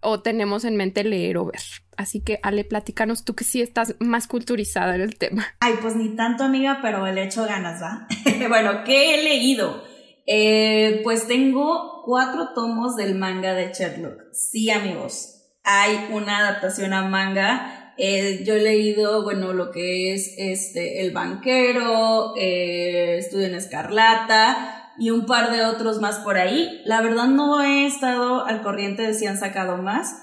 o 0.00 0.20
tenemos 0.20 0.64
en 0.64 0.76
mente 0.76 1.04
leer 1.04 1.38
o 1.38 1.46
ver. 1.46 1.60
Así 1.96 2.20
que, 2.20 2.38
Ale, 2.42 2.64
platícanos 2.64 3.24
tú 3.24 3.34
que 3.34 3.44
sí 3.44 3.62
estás 3.62 3.94
más 3.98 4.26
culturizada 4.26 4.94
en 4.94 5.00
el 5.00 5.16
tema. 5.16 5.46
Ay, 5.60 5.74
pues 5.80 5.96
ni 5.96 6.14
tanto, 6.14 6.44
amiga, 6.44 6.80
pero 6.82 7.06
le 7.10 7.24
hecho 7.24 7.44
ganas, 7.44 7.82
¿va? 7.82 8.06
bueno, 8.48 8.84
¿qué 8.84 9.14
he 9.14 9.24
leído? 9.24 9.82
Eh, 10.26 11.00
pues 11.04 11.26
tengo 11.26 12.02
cuatro 12.04 12.50
tomos 12.54 12.96
del 12.96 13.14
manga 13.14 13.54
de 13.54 13.72
Sherlock. 13.72 14.32
Sí, 14.32 14.70
amigos, 14.70 15.36
hay 15.64 16.08
una 16.10 16.38
adaptación 16.38 16.92
a 16.92 17.02
manga. 17.02 17.94
Eh, 17.98 18.44
yo 18.44 18.54
he 18.54 18.62
leído, 18.62 19.22
bueno, 19.22 19.54
lo 19.54 19.70
que 19.70 20.12
es 20.12 20.34
este, 20.36 21.00
El 21.00 21.12
Banquero, 21.12 22.34
eh, 22.36 23.16
Estudio 23.18 23.46
en 23.46 23.54
Escarlata 23.54 24.85
y 24.98 25.10
un 25.10 25.26
par 25.26 25.50
de 25.50 25.64
otros 25.64 26.00
más 26.00 26.18
por 26.18 26.36
ahí. 26.36 26.82
La 26.84 27.00
verdad 27.00 27.26
no 27.26 27.62
he 27.62 27.86
estado 27.86 28.44
al 28.44 28.62
corriente 28.62 29.02
de 29.02 29.14
si 29.14 29.26
han 29.26 29.38
sacado 29.38 29.76
más, 29.78 30.22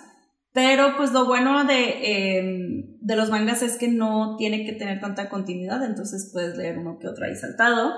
pero 0.53 0.95
pues 0.97 1.11
lo 1.11 1.25
bueno 1.25 1.63
de, 1.65 2.37
em, 2.37 2.97
de 3.01 3.15
los 3.15 3.29
mangas 3.29 3.63
es 3.63 3.77
que 3.77 3.87
no 3.87 4.35
tiene 4.37 4.65
que 4.65 4.73
tener 4.73 4.99
tanta 4.99 5.29
continuidad, 5.29 5.83
entonces 5.83 6.29
puedes 6.31 6.55
leer 6.55 6.77
uno 6.77 6.99
que 6.99 7.07
otro 7.07 7.25
ahí 7.25 7.35
saltado. 7.35 7.91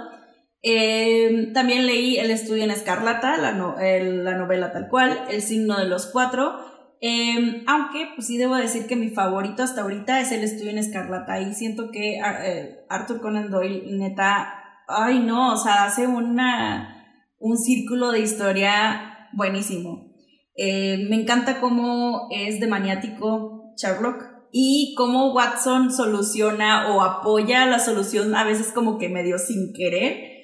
Em, 0.67 1.53
también 1.53 1.86
leí 1.86 2.17
El 2.17 2.32
estudio 2.32 2.63
en 2.63 2.72
Escarlata, 2.72 3.38
la, 3.38 3.51
la, 3.51 4.38
novela 4.38 4.72
tal 4.72 4.89
cual, 4.89 5.25
El 5.29 5.41
signo 5.44 5.77
de 5.77 5.86
los 5.86 6.08
cuatro. 6.08 6.55
Em, 7.01 7.63
aunque, 7.67 8.08
pues 8.15 8.25
sí 8.25 8.38
debo 8.38 8.55
decir 8.55 8.88
que 8.88 8.96
mi 8.96 9.10
favorito 9.10 9.62
hasta 9.62 9.82
ahorita 9.82 10.22
es 10.22 10.32
El 10.32 10.44
estudio 10.44 10.72
en 10.72 10.79
Escarlata. 10.79 11.39
Y 11.39 11.53
siento 11.53 11.91
que 11.91 12.20
eh, 12.20 12.79
Arthur 12.89 13.22
Conan 13.22 13.51
Doyle, 13.51 13.96
neta, 13.96 14.64
ay 14.88 15.20
no, 15.20 15.54
o 15.54 15.58
sea, 15.58 15.86
hace 15.86 16.08
una, 16.08 17.06
un 17.39 17.58
círculo 17.58 18.12
de 18.12 18.20
historia 18.20 19.30
buenísimo. 19.34 20.13
Em, 20.56 21.10
me 21.10 21.15
encanta 21.15 21.60
cómo 21.60 22.27
es 22.32 22.60
de 22.60 22.68
maniático 22.68 23.74
Sherlock 23.77 24.24
y 24.51 24.94
cómo 24.96 25.34
Watson 25.34 25.92
soluciona 25.92 26.94
o 26.96 27.01
apoya 27.01 27.65
la 27.65 27.80
solución 27.80 28.36
a 28.36 28.44
veces 28.46 28.72
como 28.72 28.98
que 28.98 29.10
medio 29.10 29.38
sin 29.38 29.74
querer 29.74 30.36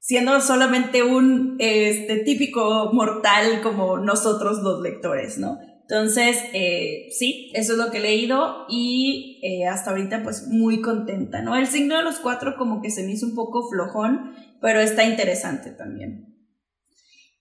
siendo 0.00 0.40
solamente 0.40 1.02
un 1.02 1.56
este, 1.58 2.16
típico 2.24 2.90
mortal 2.92 3.60
como 3.62 3.98
nosotros 3.98 4.58
los 4.62 4.80
lectores, 4.80 5.38
¿no? 5.38 5.58
Entonces, 5.90 6.38
eh, 6.52 7.08
sí, 7.10 7.50
eso 7.52 7.72
es 7.72 7.78
lo 7.78 7.90
que 7.90 7.98
he 7.98 8.00
leído 8.00 8.64
y 8.68 9.40
eh, 9.42 9.66
hasta 9.66 9.90
ahorita 9.90 10.22
pues 10.22 10.46
muy 10.46 10.80
contenta, 10.80 11.42
¿no? 11.42 11.56
El 11.56 11.66
signo 11.66 11.96
de 11.96 12.04
los 12.04 12.20
cuatro 12.20 12.54
como 12.56 12.80
que 12.80 12.90
se 12.90 13.02
me 13.02 13.10
hizo 13.10 13.26
un 13.26 13.34
poco 13.34 13.68
flojón, 13.68 14.36
pero 14.60 14.78
está 14.78 15.02
interesante 15.02 15.70
también. 15.70 16.36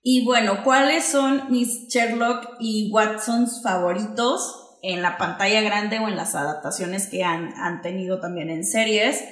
Y 0.01 0.25
bueno, 0.25 0.63
¿cuáles 0.63 1.03
son 1.03 1.51
mis 1.51 1.89
Sherlock 1.89 2.55
y 2.59 2.89
Watsons 2.91 3.61
favoritos 3.61 4.79
en 4.81 5.03
la 5.03 5.19
pantalla 5.19 5.61
grande 5.61 5.99
o 5.99 6.07
en 6.07 6.15
las 6.15 6.33
adaptaciones 6.33 7.05
que 7.05 7.23
han, 7.23 7.53
han 7.55 7.83
tenido 7.83 8.19
también 8.19 8.49
en 8.49 8.65
series? 8.65 9.23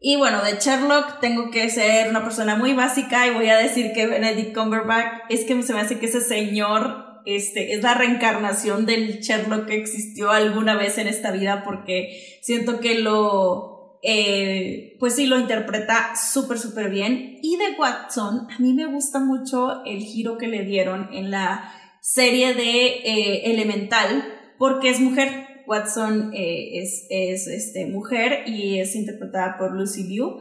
Y 0.00 0.16
bueno, 0.16 0.42
de 0.42 0.58
Sherlock 0.58 1.20
tengo 1.20 1.50
que 1.50 1.68
ser 1.68 2.08
una 2.08 2.24
persona 2.24 2.56
muy 2.56 2.72
básica 2.72 3.26
y 3.26 3.34
voy 3.34 3.50
a 3.50 3.58
decir 3.58 3.92
que 3.92 4.06
Benedict 4.06 4.56
Cumberbatch 4.56 5.24
es 5.28 5.44
que 5.44 5.62
se 5.62 5.74
me 5.74 5.80
hace 5.80 5.98
que 5.98 6.06
ese 6.06 6.22
señor 6.22 7.11
este, 7.26 7.74
es 7.74 7.82
la 7.82 7.94
reencarnación 7.94 8.86
del 8.86 9.20
Sherlock 9.20 9.66
que 9.66 9.76
existió 9.76 10.30
alguna 10.30 10.76
vez 10.76 10.98
en 10.98 11.08
esta 11.08 11.30
vida 11.30 11.62
porque 11.64 12.38
siento 12.42 12.80
que 12.80 12.98
lo, 12.98 13.98
eh, 14.02 14.96
pues 14.98 15.14
sí, 15.14 15.26
lo 15.26 15.38
interpreta 15.38 16.14
súper, 16.16 16.58
súper 16.58 16.90
bien. 16.90 17.38
Y 17.42 17.56
de 17.56 17.76
Watson, 17.78 18.48
a 18.50 18.58
mí 18.58 18.72
me 18.72 18.86
gusta 18.86 19.20
mucho 19.20 19.84
el 19.84 20.00
giro 20.02 20.38
que 20.38 20.48
le 20.48 20.64
dieron 20.64 21.08
en 21.12 21.30
la 21.30 21.72
serie 22.00 22.54
de 22.54 22.86
eh, 22.86 23.52
Elemental 23.52 24.24
porque 24.58 24.90
es 24.90 25.00
mujer. 25.00 25.48
Watson 25.64 26.32
eh, 26.34 26.80
es, 26.80 27.06
es 27.08 27.46
este, 27.46 27.86
mujer 27.86 28.42
y 28.46 28.80
es 28.80 28.96
interpretada 28.96 29.56
por 29.58 29.72
Lucy 29.72 30.02
Liu 30.02 30.40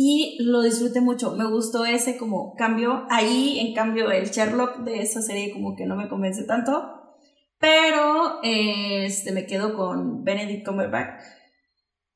y 0.00 0.36
lo 0.38 0.62
disfruté 0.62 1.00
mucho. 1.00 1.34
Me 1.34 1.50
gustó 1.50 1.84
ese 1.84 2.16
como 2.16 2.54
cambio. 2.54 3.04
Ahí, 3.10 3.58
en 3.58 3.74
cambio, 3.74 4.12
el 4.12 4.30
Sherlock 4.30 4.84
de 4.84 5.02
esa 5.02 5.20
serie 5.22 5.52
como 5.52 5.74
que 5.74 5.86
no 5.86 5.96
me 5.96 6.08
convence 6.08 6.44
tanto. 6.44 6.88
Pero 7.58 8.38
este, 8.44 9.32
me 9.32 9.44
quedo 9.44 9.74
con 9.74 10.22
Benedict 10.22 10.64
Cumberbatch 10.64 11.20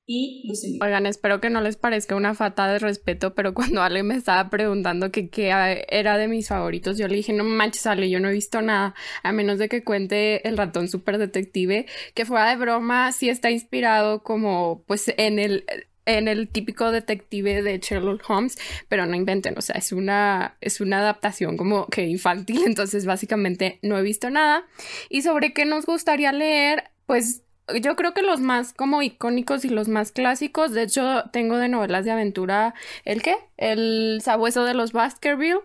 y 0.07 0.47
Lucy 0.47 0.79
Oigan, 0.81 1.07
espero 1.07 1.41
que 1.41 1.51
no 1.51 1.61
les 1.61 1.77
parezca 1.77 2.15
una 2.15 2.35
falta 2.35 2.69
de 2.69 2.79
respeto, 2.79 3.35
pero 3.35 3.53
cuando 3.55 3.83
Ale 3.83 4.05
me 4.05 4.15
estaba 4.15 4.49
preguntando 4.49 5.11
que 5.11 5.29
qué 5.29 5.49
era 5.89 6.19
de 6.19 6.29
mis 6.29 6.47
favoritos, 6.47 6.99
yo 6.99 7.09
le 7.09 7.17
dije, 7.17 7.33
no 7.33 7.43
manches, 7.43 7.87
Ale, 7.87 8.09
yo 8.09 8.21
no 8.21 8.29
he 8.29 8.33
visto 8.33 8.63
nada, 8.63 8.95
a 9.25 9.33
menos 9.33 9.59
de 9.59 9.69
que 9.69 9.83
cuente 9.83 10.47
El 10.47 10.57
ratón 10.57 10.87
super 10.87 11.19
detective, 11.19 11.87
que 12.15 12.27
fuera 12.27 12.51
de 12.51 12.57
broma, 12.57 13.11
sí 13.11 13.29
está 13.29 13.51
inspirado 13.51 14.23
como, 14.23 14.85
pues, 14.87 15.13
en 15.17 15.41
el 15.41 15.65
en 16.07 16.29
el 16.29 16.49
típico 16.49 16.91
detective 16.91 17.63
de 17.63 17.79
Sherlock 17.79 18.23
Holmes, 18.29 18.59
pero 18.89 19.07
no 19.07 19.15
inventen, 19.15 19.57
o 19.57 19.63
sea, 19.63 19.77
es 19.77 19.93
una, 19.93 20.57
es 20.61 20.81
una 20.81 20.99
adaptación 20.99 21.57
como 21.57 21.87
que 21.87 22.07
infantil, 22.07 22.63
entonces 22.67 23.07
básicamente 23.07 23.79
no 23.83 23.99
he 23.99 24.03
visto 24.03 24.31
nada. 24.31 24.67
Y 25.09 25.23
sobre 25.23 25.53
qué 25.53 25.65
nos 25.65 25.87
gustaría 25.87 26.33
leer, 26.33 26.85
pues 27.07 27.43
yo 27.81 27.95
creo 27.95 28.13
que 28.13 28.23
los 28.23 28.41
más 28.41 28.73
como 28.73 29.03
icónicos 29.03 29.65
y 29.65 29.69
los 29.69 29.89
más 29.89 30.11
clásicos, 30.11 30.73
de 30.73 30.83
hecho 30.83 31.25
tengo 31.33 31.59
de 31.59 31.69
novelas 31.69 32.05
de 32.05 32.11
aventura, 32.11 32.75
¿el 33.05 33.23
qué? 33.23 33.37
El 33.57 34.21
sabueso 34.23 34.65
de 34.65 34.75
los 34.75 34.93
Baskerville 34.93 35.61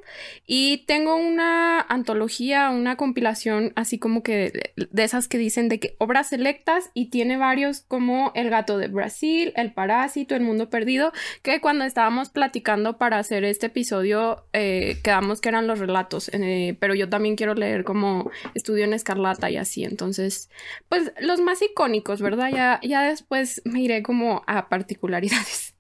y 0.46 0.86
tengo 0.86 1.16
una 1.16 1.82
antología, 1.82 2.70
una 2.70 2.98
compilación 2.98 3.74
así 3.75 3.98
como 3.98 4.22
que 4.22 4.74
de, 4.75 5.04
esas 5.04 5.27
que 5.27 5.39
dicen 5.39 5.70
de 5.70 5.80
que 5.80 5.96
obras 5.98 6.30
selectas 6.30 6.92
y 6.94 7.10
tiene 7.10 7.38
varios 7.38 7.82
como 7.82 8.32
El 8.36 8.51
gato 8.51 8.77
de 8.77 8.89
Brasil, 8.89 9.51
El 9.56 9.74
parásito, 9.74 10.36
El 10.36 10.42
mundo 10.44 10.70
perdido, 10.70 11.12
que 11.42 11.60
cuando 11.62 11.86
estábamos 11.86 12.30
platicando 12.30 13.00
para 13.00 13.18
hacer 13.18 13.44
este 13.44 13.68
episodio 13.68 14.46
eh, 14.54 15.00
quedamos 15.04 15.42
que 15.42 15.50
eran 15.50 15.66
los 15.66 15.80
relatos, 15.80 16.30
eh, 16.32 16.77
pero 16.80 16.94
yo 16.94 17.10
también 17.10 17.36
quiero 17.36 17.56
leer 17.56 17.84
como 17.84 18.30
Estudio 18.54 18.84
en 18.84 18.94
Escarlata 18.94 19.50
y 19.50 19.58
así, 19.58 19.84
entonces 19.84 20.51
pues 20.89 21.12
los 21.20 21.42
más 21.42 21.60
icónicos 21.63 21.87
¿verdad? 22.22 22.50
Ya, 22.53 22.79
ya 22.84 23.03
después 23.03 23.62
me 23.65 23.82
iré 23.82 24.03
como 24.03 24.44
a 24.48 24.70
particularidades. 24.70 25.75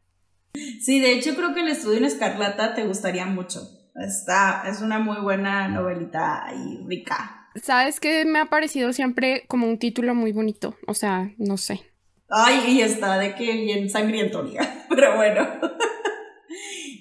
Sí, 0.81 0.99
de 0.99 1.13
hecho 1.13 1.35
creo 1.35 1.53
que 1.53 1.61
el 1.61 1.67
estudio 1.67 1.97
en 1.97 2.05
Escarlata 2.05 2.73
te 2.73 2.85
gustaría 2.85 3.25
mucho. 3.25 3.61
Está, 3.95 4.63
es 4.67 4.81
una 4.81 4.99
muy 4.99 5.17
buena 5.21 5.67
novelita 5.67 6.45
y 6.55 6.85
rica. 6.87 7.49
¿Sabes 7.61 7.99
que 7.99 8.25
me 8.25 8.39
ha 8.39 8.45
parecido 8.45 8.93
siempre 8.93 9.45
como 9.47 9.67
un 9.67 9.79
título 9.79 10.13
muy 10.13 10.31
bonito? 10.31 10.75
O 10.87 10.93
sea, 10.93 11.31
no 11.37 11.57
sé. 11.57 11.81
Ay, 12.29 12.63
y 12.67 12.81
está 12.81 13.17
de 13.17 13.35
que 13.35 13.51
bien 13.53 13.89
sangriento, 13.89 14.47
pero 14.89 15.15
bueno. 15.15 15.47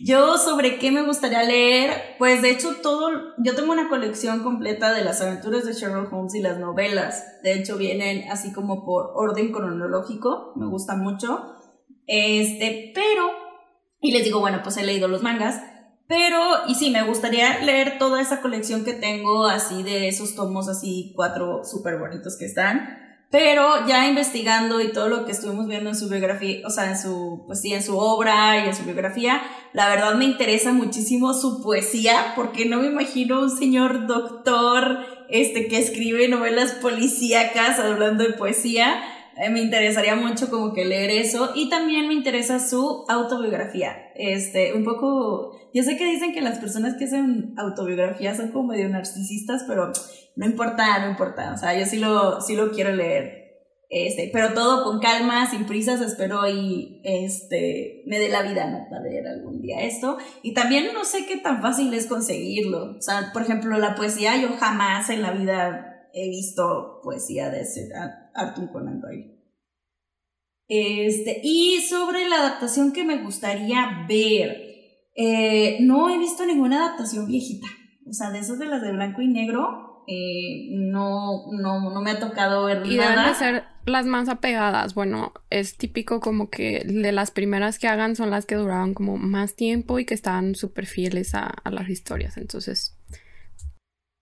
Yo 0.03 0.39
sobre 0.39 0.79
qué 0.79 0.91
me 0.91 1.03
gustaría 1.03 1.43
leer, 1.43 2.17
pues 2.19 2.43
de 2.43 2.51
hecho 2.51 2.77
todo, 2.83 3.11
yo 3.39 3.55
tengo 3.55 3.73
una 3.73 3.89
colección 3.89 4.43
completa 4.43 4.93
de 4.93 5.05
las 5.05 5.21
aventuras 5.21 5.65
de 5.65 5.73
Sherlock 5.73 6.13
Holmes 6.13 6.35
y 6.35 6.41
las 6.41 6.59
novelas. 6.59 7.25
De 7.43 7.55
hecho 7.55 7.77
vienen 7.77 8.31
así 8.31 8.53
como 8.53 8.85
por 8.85 9.13
orden 9.15 9.53
cronológico, 9.53 10.53
me 10.57 10.67
gusta 10.67 10.97
mucho. 10.97 11.55
Este, 12.07 12.93
pero, 12.95 13.31
y 14.01 14.13
les 14.13 14.25
digo, 14.25 14.41
bueno, 14.41 14.61
pues 14.63 14.77
he 14.77 14.85
leído 14.85 15.09
los 15.09 15.23
mangas, 15.23 15.61
pero, 16.09 16.39
y 16.69 16.77
sí, 16.77 16.91
me 16.91 17.03
gustaría 17.03 17.61
leer 17.61 17.99
toda 17.99 18.21
esa 18.21 18.41
colección 18.41 18.85
que 18.85 18.93
tengo 18.93 19.47
así 19.47 19.83
de 19.83 20.09
esos 20.09 20.37
tomos 20.37 20.69
así 20.69 21.13
cuatro 21.17 21.65
súper 21.65 21.99
bonitos 21.99 22.37
que 22.39 22.45
están. 22.45 23.06
Pero 23.31 23.87
ya 23.87 24.09
investigando 24.09 24.81
y 24.81 24.93
todo 24.93 25.09
lo 25.09 25.25
que 25.25 25.33
estuvimos 25.33 25.67
viendo 25.67 25.91
en 25.91 25.97
su 25.97 26.09
biografía, 26.09 26.67
o 26.67 26.71
sea, 26.71 26.91
en 26.91 26.99
su, 26.99 27.43
pues 27.47 27.61
sí, 27.61 27.75
en 27.75 27.83
su 27.83 27.99
obra 27.99 28.65
y 28.65 28.69
en 28.69 28.75
su 28.75 28.85
biografía, 28.85 29.43
la 29.73 29.89
verdad 29.89 30.15
me 30.15 30.25
interesa 30.25 30.73
muchísimo 30.73 31.35
su 31.35 31.63
poesía, 31.63 32.33
porque 32.37 32.67
no 32.67 32.79
me 32.79 32.87
imagino 32.87 33.41
un 33.41 33.51
señor 33.51 34.07
doctor, 34.07 35.05
este, 35.29 35.67
que 35.67 35.79
escribe 35.79 36.29
novelas 36.29 36.73
policíacas 36.73 37.81
hablando 37.81 38.23
de 38.25 38.33
poesía. 38.35 39.03
Eh, 39.37 39.51
me 39.51 39.61
interesaría 39.61 40.17
mucho 40.17 40.49
como 40.49 40.73
que 40.73 40.85
leer 40.85 41.11
eso 41.11 41.51
y 41.55 41.69
también 41.69 42.09
me 42.09 42.15
interesa 42.15 42.59
su 42.59 43.05
autobiografía. 43.09 44.11
Este, 44.15 44.73
un 44.73 44.83
poco, 44.83 45.53
yo 45.75 45.83
sé 45.83 45.97
que 45.99 46.11
dicen 46.11 46.33
que 46.33 46.41
las 46.41 46.59
personas 46.59 46.95
que 46.97 47.05
hacen 47.05 47.53
autobiografías 47.59 48.39
son 48.39 48.51
como 48.51 48.69
medio 48.69 48.89
narcisistas, 48.89 49.65
pero 49.69 49.93
no 50.37 50.47
importa, 50.47 50.99
no 51.01 51.11
importa, 51.11 51.53
o 51.53 51.59
sea, 51.59 51.79
yo 51.79 51.85
sí 51.85 51.99
lo, 51.99 52.41
sí 52.41 52.57
lo 52.57 52.71
quiero 52.71 52.93
leer. 52.93 53.47
Este, 53.89 54.31
pero 54.33 54.53
todo 54.53 54.83
con 54.83 54.99
calma, 54.99 55.49
sin 55.49 55.65
prisas, 55.65 56.01
espero 56.01 56.49
y 56.49 57.01
este 57.05 58.03
me 58.07 58.19
dé 58.19 58.29
la 58.29 58.43
vida 58.43 58.69
¿no? 58.69 58.85
para 58.91 59.03
leer 59.03 59.29
algún 59.29 59.61
día 59.61 59.83
esto. 59.83 60.19
Y 60.43 60.55
también 60.55 60.87
no 60.93 61.05
sé 61.05 61.27
qué 61.27 61.37
tan 61.37 61.63
fácil 61.63 61.95
es 61.95 62.07
conseguirlo. 62.07 62.97
O 62.97 63.01
sea, 63.03 63.31
por 63.33 63.43
ejemplo, 63.43 63.79
la 63.79 63.95
poesía, 63.95 64.41
yo 64.41 64.49
jamás 64.59 65.09
en 65.11 65.23
la 65.23 65.31
vida 65.31 65.96
he 66.17 66.31
visto 66.31 67.01
poesía 67.03 67.51
de 67.51 67.61
ese 67.61 67.91
Arthur 68.35 68.73
Conan 68.73 69.01
Doyle. 69.01 69.37
Este, 70.67 71.41
y 71.45 71.81
sobre 71.83 72.27
la 72.29 72.37
adaptación 72.37 72.93
que 72.93 73.05
me 73.05 73.23
gustaría 73.23 74.07
ver, 74.09 74.57
eh, 75.15 75.77
no 75.81 76.09
he 76.09 76.19
visto 76.19 76.47
ninguna 76.47 76.87
adaptación 76.87 77.27
viejita. 77.27 77.69
O 78.09 78.13
sea, 78.13 78.31
de 78.31 78.39
esas 78.39 78.59
de 78.59 78.67
las 78.67 78.81
de 78.81 78.93
blanco 78.93 79.21
y 79.21 79.29
negro, 79.29 80.05
eh, 80.09 80.71
no, 80.71 81.53
no, 81.53 81.91
no 81.91 82.01
me 82.01 82.13
ha 82.13 82.19
tocado 82.19 82.65
ver 82.65 82.85
y 82.87 82.97
nada. 82.97 83.11
deben 83.11 83.27
de 83.27 83.35
ser 83.35 83.65
las 83.85 84.07
más 84.07 84.29
apegadas. 84.31 84.95
Bueno, 84.95 85.35
es 85.51 85.77
típico 85.77 86.21
como 86.21 86.49
que 86.49 86.83
de 86.85 87.13
las 87.13 87.31
primeras 87.31 87.79
que 87.79 87.89
hagan 87.89 88.17
son 88.17 88.31
las 88.31 88.47
que 88.47 88.55
duraban 88.55 88.95
como 88.95 89.19
más 89.19 89.55
tiempo 89.55 89.99
y 89.99 90.07
que 90.07 90.15
estaban 90.15 90.55
súper 90.55 90.87
fieles 90.87 91.35
a, 91.35 91.47
a 91.47 91.71
las 91.71 91.91
historias. 91.91 92.39
Entonces, 92.39 92.96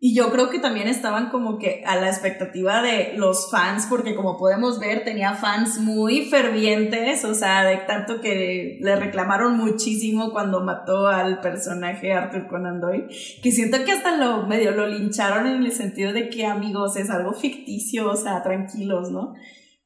y 0.07 0.15
yo 0.15 0.31
creo 0.31 0.51
que 0.51 0.59
también 0.59 0.87
estaban 0.87 1.31
como 1.31 1.57
que 1.59 1.83
a 1.87 1.97
la 1.97 2.09
expectativa 2.09 2.83
de 2.83 3.15
los 3.17 3.51
fans, 3.51 3.87
porque 3.89 4.15
como 4.15 4.37
podemos 4.37 4.79
ver, 4.79 5.03
tenía 5.03 5.33
fans 5.33 5.79
muy 5.79 6.27
fervientes, 6.27 7.25
o 7.25 7.35
sea, 7.35 7.65
de 7.65 7.79
tanto 7.79 8.21
que 8.21 8.77
le 8.83 8.97
reclamaron 8.97 9.57
muchísimo 9.57 10.31
cuando 10.31 10.61
mató 10.61 11.07
al 11.09 11.41
personaje 11.41 12.13
Arthur 12.13 12.49
Conan 12.49 12.83
Doyle, 12.83 13.07
que 13.43 13.51
siento 13.51 13.83
que 13.87 13.93
hasta 13.93 14.15
lo 14.19 14.47
medio 14.47 14.73
lo 14.73 14.87
lincharon 14.87 15.47
en 15.47 15.65
el 15.65 15.73
sentido 15.73 16.13
de 16.13 16.29
que 16.29 16.45
amigos 16.45 16.99
es 16.99 17.09
algo 17.09 17.33
ficticio, 17.33 18.11
o 18.11 18.17
sea, 18.17 18.43
tranquilos, 18.43 19.11
¿no? 19.11 19.33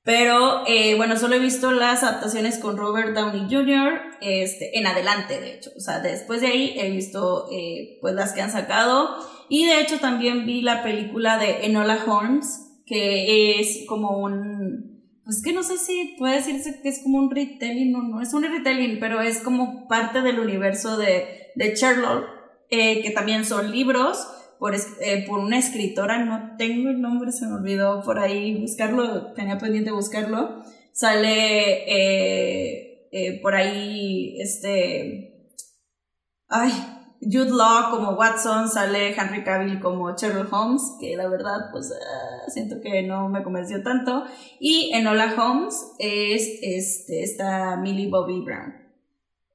Pero 0.03 0.65
eh, 0.67 0.97
bueno, 0.97 1.17
solo 1.17 1.37
he 1.37 1.39
visto 1.39 1.71
las 1.71 2.03
adaptaciones 2.03 2.59
con 2.59 2.77
Robert 2.77 3.15
Downey 3.15 3.47
Jr. 3.49 4.01
Este, 4.21 4.77
en 4.79 4.89
adelante, 4.89 5.39
de 5.39 5.55
hecho. 5.55 5.71
O 5.77 5.81
sea, 5.81 6.01
después 6.01 6.41
de 6.41 6.49
ahí 6.49 6.75
he 6.77 6.91
visto 6.91 7.47
eh, 7.53 7.99
pues 8.01 8.15
las 8.15 8.33
que 8.33 8.41
han 8.41 8.51
sacado. 8.51 9.38
Y 9.49 9.67
de 9.67 9.81
hecho 9.81 9.99
también 9.99 10.47
vi 10.47 10.61
la 10.61 10.83
película 10.83 11.39
de 11.39 11.67
Enola 11.67 11.99
Holmes, 12.07 12.83
que 12.87 13.61
es 13.61 13.85
como 13.87 14.19
un, 14.19 15.03
pues 15.25 15.43
que 15.43 15.53
no 15.53 15.63
sé 15.63 15.79
si 15.79 16.17
puede 16.19 16.37
decirse 16.37 16.81
que 16.83 16.89
es 16.89 17.03
como 17.03 17.19
un 17.19 17.31
retelling, 17.31 17.93
no, 17.93 18.03
no 18.03 18.21
es 18.21 18.33
un 18.35 18.43
retelling, 18.43 18.99
pero 19.01 19.21
es 19.21 19.41
como 19.41 19.89
parte 19.89 20.23
del 20.23 20.41
universo 20.41 20.97
de, 20.97 21.51
de 21.55 21.75
Sherlock, 21.75 22.25
eh, 22.71 23.03
que 23.03 23.11
también 23.11 23.45
son 23.45 23.71
libros 23.71 24.27
por, 24.59 24.75
eh, 24.75 25.25
por 25.27 25.39
una 25.39 25.59
escritora, 25.59 26.25
no 26.25 26.57
tengo 26.57 26.91
el 26.91 27.01
nombre, 27.01 27.33
se 27.33 27.47
me 27.47 27.55
olvidó 27.55 28.03
por 28.03 28.19
ahí 28.19 28.61
buscarlo, 28.61 29.33
tenía 29.33 29.59
pendiente 29.59 29.93
buscarlo, 29.93 30.63
sale 30.93 31.85
eh, 31.87 33.09
eh, 33.13 33.41
por 33.41 33.55
ahí 33.55 34.37
este, 34.41 35.53
ay, 36.49 36.73
Jude 37.21 37.51
Law 37.51 37.91
como 37.91 38.13
Watson, 38.13 38.69
sale 38.69 39.15
Henry 39.15 39.43
Cavill 39.43 39.81
como 39.81 40.15
Sherlock 40.17 40.53
Holmes, 40.53 40.83
que 41.01 41.17
la 41.17 41.29
verdad, 41.29 41.71
pues 41.73 41.93
ah, 41.93 42.49
siento 42.49 42.81
que 42.81 43.03
no 43.03 43.29
me 43.29 43.43
convenció 43.43 43.83
tanto. 43.83 44.25
Y 44.61 44.91
Enola 44.95 45.35
Holmes 45.37 45.93
es 45.99 46.59
este, 46.63 47.23
esta 47.23 47.77
Millie 47.77 48.09
Bobby 48.09 48.41
Brown. 48.45 48.88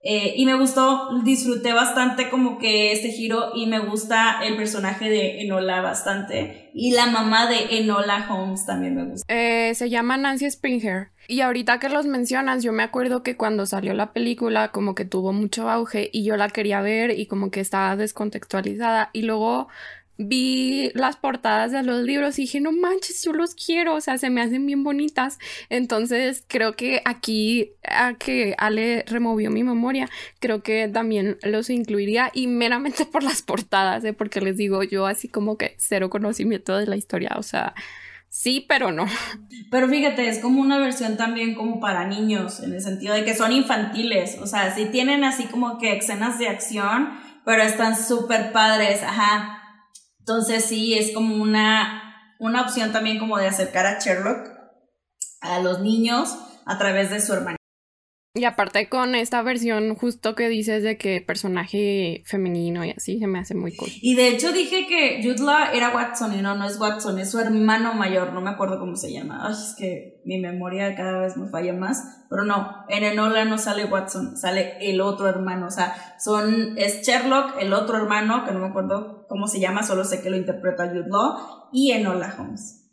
Eh, 0.05 0.33
y 0.35 0.45
me 0.45 0.55
gustó, 0.55 1.21
disfruté 1.23 1.71
bastante 1.71 2.29
como 2.29 2.57
que 2.57 2.91
este 2.91 3.09
giro 3.09 3.53
y 3.55 3.67
me 3.67 3.79
gusta 3.79 4.43
el 4.43 4.57
personaje 4.57 5.09
de 5.09 5.41
Enola 5.41 5.81
bastante. 5.81 6.71
Y 6.73 6.91
la 6.91 7.05
mamá 7.05 7.47
de 7.49 7.77
Enola 7.79 8.27
Holmes 8.29 8.65
también 8.65 8.95
me 8.95 9.05
gusta. 9.05 9.33
Eh, 9.33 9.73
se 9.75 9.89
llama 9.89 10.17
Nancy 10.17 10.51
Springer. 10.51 11.11
Y 11.29 11.39
ahorita 11.39 11.79
que 11.79 11.87
los 11.87 12.05
mencionas, 12.05 12.63
yo 12.63 12.73
me 12.73 12.83
acuerdo 12.83 13.23
que 13.23 13.37
cuando 13.37 13.65
salió 13.65 13.93
la 13.93 14.11
película 14.11 14.73
como 14.73 14.93
que 14.93 15.05
tuvo 15.05 15.31
mucho 15.31 15.69
auge 15.69 16.09
y 16.11 16.25
yo 16.25 16.35
la 16.35 16.49
quería 16.49 16.81
ver 16.81 17.17
y 17.17 17.27
como 17.27 17.49
que 17.49 17.61
estaba 17.61 17.95
descontextualizada 17.95 19.09
y 19.13 19.21
luego 19.21 19.69
vi 20.17 20.91
las 20.93 21.17
portadas 21.17 21.71
de 21.71 21.83
los 21.83 22.03
libros 22.03 22.37
y 22.37 22.43
dije, 22.43 22.61
no 22.61 22.71
manches, 22.71 23.23
yo 23.23 23.33
los 23.33 23.55
quiero, 23.55 23.95
o 23.95 24.01
sea, 24.01 24.17
se 24.17 24.29
me 24.29 24.41
hacen 24.41 24.65
bien 24.65 24.83
bonitas. 24.83 25.39
Entonces, 25.69 26.43
creo 26.47 26.75
que 26.75 27.01
aquí, 27.05 27.71
a 27.83 28.13
que 28.15 28.55
Ale 28.57 29.03
removió 29.07 29.49
mi 29.49 29.63
memoria, 29.63 30.09
creo 30.39 30.61
que 30.61 30.87
también 30.87 31.37
los 31.43 31.69
incluiría 31.69 32.31
y 32.33 32.47
meramente 32.47 33.05
por 33.11 33.23
las 33.23 33.41
portadas, 33.41 34.03
¿eh? 34.03 34.13
porque 34.13 34.41
les 34.41 34.57
digo, 34.57 34.83
yo 34.83 35.07
así 35.07 35.27
como 35.27 35.57
que 35.57 35.75
cero 35.77 36.09
conocimiento 36.09 36.77
de 36.77 36.87
la 36.87 36.95
historia, 36.95 37.31
o 37.37 37.43
sea, 37.43 37.73
Sí, 38.33 38.65
pero 38.67 38.91
no. 38.91 39.05
Pero 39.69 39.87
fíjate, 39.87 40.27
es 40.27 40.39
como 40.39 40.59
una 40.59 40.79
versión 40.79 41.17
también 41.17 41.53
como 41.53 41.79
para 41.79 42.07
niños, 42.07 42.61
en 42.63 42.73
el 42.73 42.81
sentido 42.81 43.13
de 43.13 43.23
que 43.23 43.35
son 43.35 43.51
infantiles, 43.51 44.39
o 44.41 44.47
sea, 44.47 44.73
sí 44.73 44.85
tienen 44.85 45.23
así 45.23 45.43
como 45.43 45.77
que 45.77 45.95
escenas 45.95 46.39
de 46.39 46.47
acción, 46.47 47.11
pero 47.45 47.61
están 47.61 47.95
súper 47.95 48.51
padres, 48.51 49.03
ajá. 49.03 49.62
Entonces 50.23 50.63
sí, 50.63 50.93
es 50.93 51.11
como 51.11 51.35
una, 51.35 52.35
una 52.39 52.61
opción 52.61 52.93
también 52.93 53.19
como 53.19 53.37
de 53.37 53.47
acercar 53.47 53.85
a 53.85 53.99
Sherlock 53.99 54.47
a 55.41 55.59
los 55.59 55.81
niños 55.81 56.37
a 56.65 56.77
través 56.77 57.09
de 57.09 57.19
su 57.19 57.33
hermana. 57.33 57.57
Y 58.35 58.45
aparte 58.45 58.89
con 58.89 59.13
esta 59.13 59.43
versión 59.43 59.93
justo 59.93 60.33
que 60.33 60.47
dices 60.47 60.81
de 60.81 60.97
que 60.97 61.21
personaje 61.21 62.23
femenino 62.25 62.83
y 62.83 62.89
así 62.89 63.19
se 63.19 63.27
me 63.27 63.37
hace 63.37 63.53
muy 63.53 63.75
cool. 63.75 63.89
Y 64.01 64.15
de 64.15 64.29
hecho 64.29 64.51
dije 64.51 64.87
que 64.87 65.21
Yudla 65.21 65.71
era 65.71 65.93
Watson 65.93 66.33
y 66.33 66.41
no, 66.41 66.55
no 66.55 66.65
es 66.65 66.79
Watson, 66.79 67.19
es 67.19 67.29
su 67.29 67.39
hermano 67.39 67.93
mayor, 67.93 68.33
no 68.33 68.41
me 68.41 68.49
acuerdo 68.49 68.79
cómo 68.79 68.95
se 68.95 69.13
llama. 69.13 69.45
Ay, 69.45 69.53
es 69.53 69.75
que 69.77 70.21
mi 70.25 70.39
memoria 70.39 70.95
cada 70.95 71.19
vez 71.19 71.37
me 71.37 71.47
falla 71.49 71.73
más, 71.73 72.25
pero 72.27 72.43
no, 72.43 72.85
en 72.89 73.03
Enola 73.03 73.45
no 73.45 73.59
sale 73.59 73.85
Watson, 73.85 74.35
sale 74.35 74.77
el 74.81 75.01
otro 75.01 75.27
hermano, 75.27 75.67
o 75.67 75.71
sea, 75.71 75.93
son, 76.17 76.75
es 76.79 77.05
Sherlock, 77.05 77.57
el 77.59 77.71
otro 77.71 77.97
hermano, 77.97 78.45
que 78.45 78.51
no 78.51 78.61
me 78.61 78.67
acuerdo 78.69 79.22
cómo 79.33 79.47
se 79.47 79.59
llama, 79.59 79.81
solo 79.81 80.05
sé 80.05 80.21
que 80.21 80.29
lo 80.29 80.37
interpreta 80.37 80.89
Jude 80.89 81.09
y 81.71 81.91
Enola 81.91 82.35
Holmes 82.37 82.83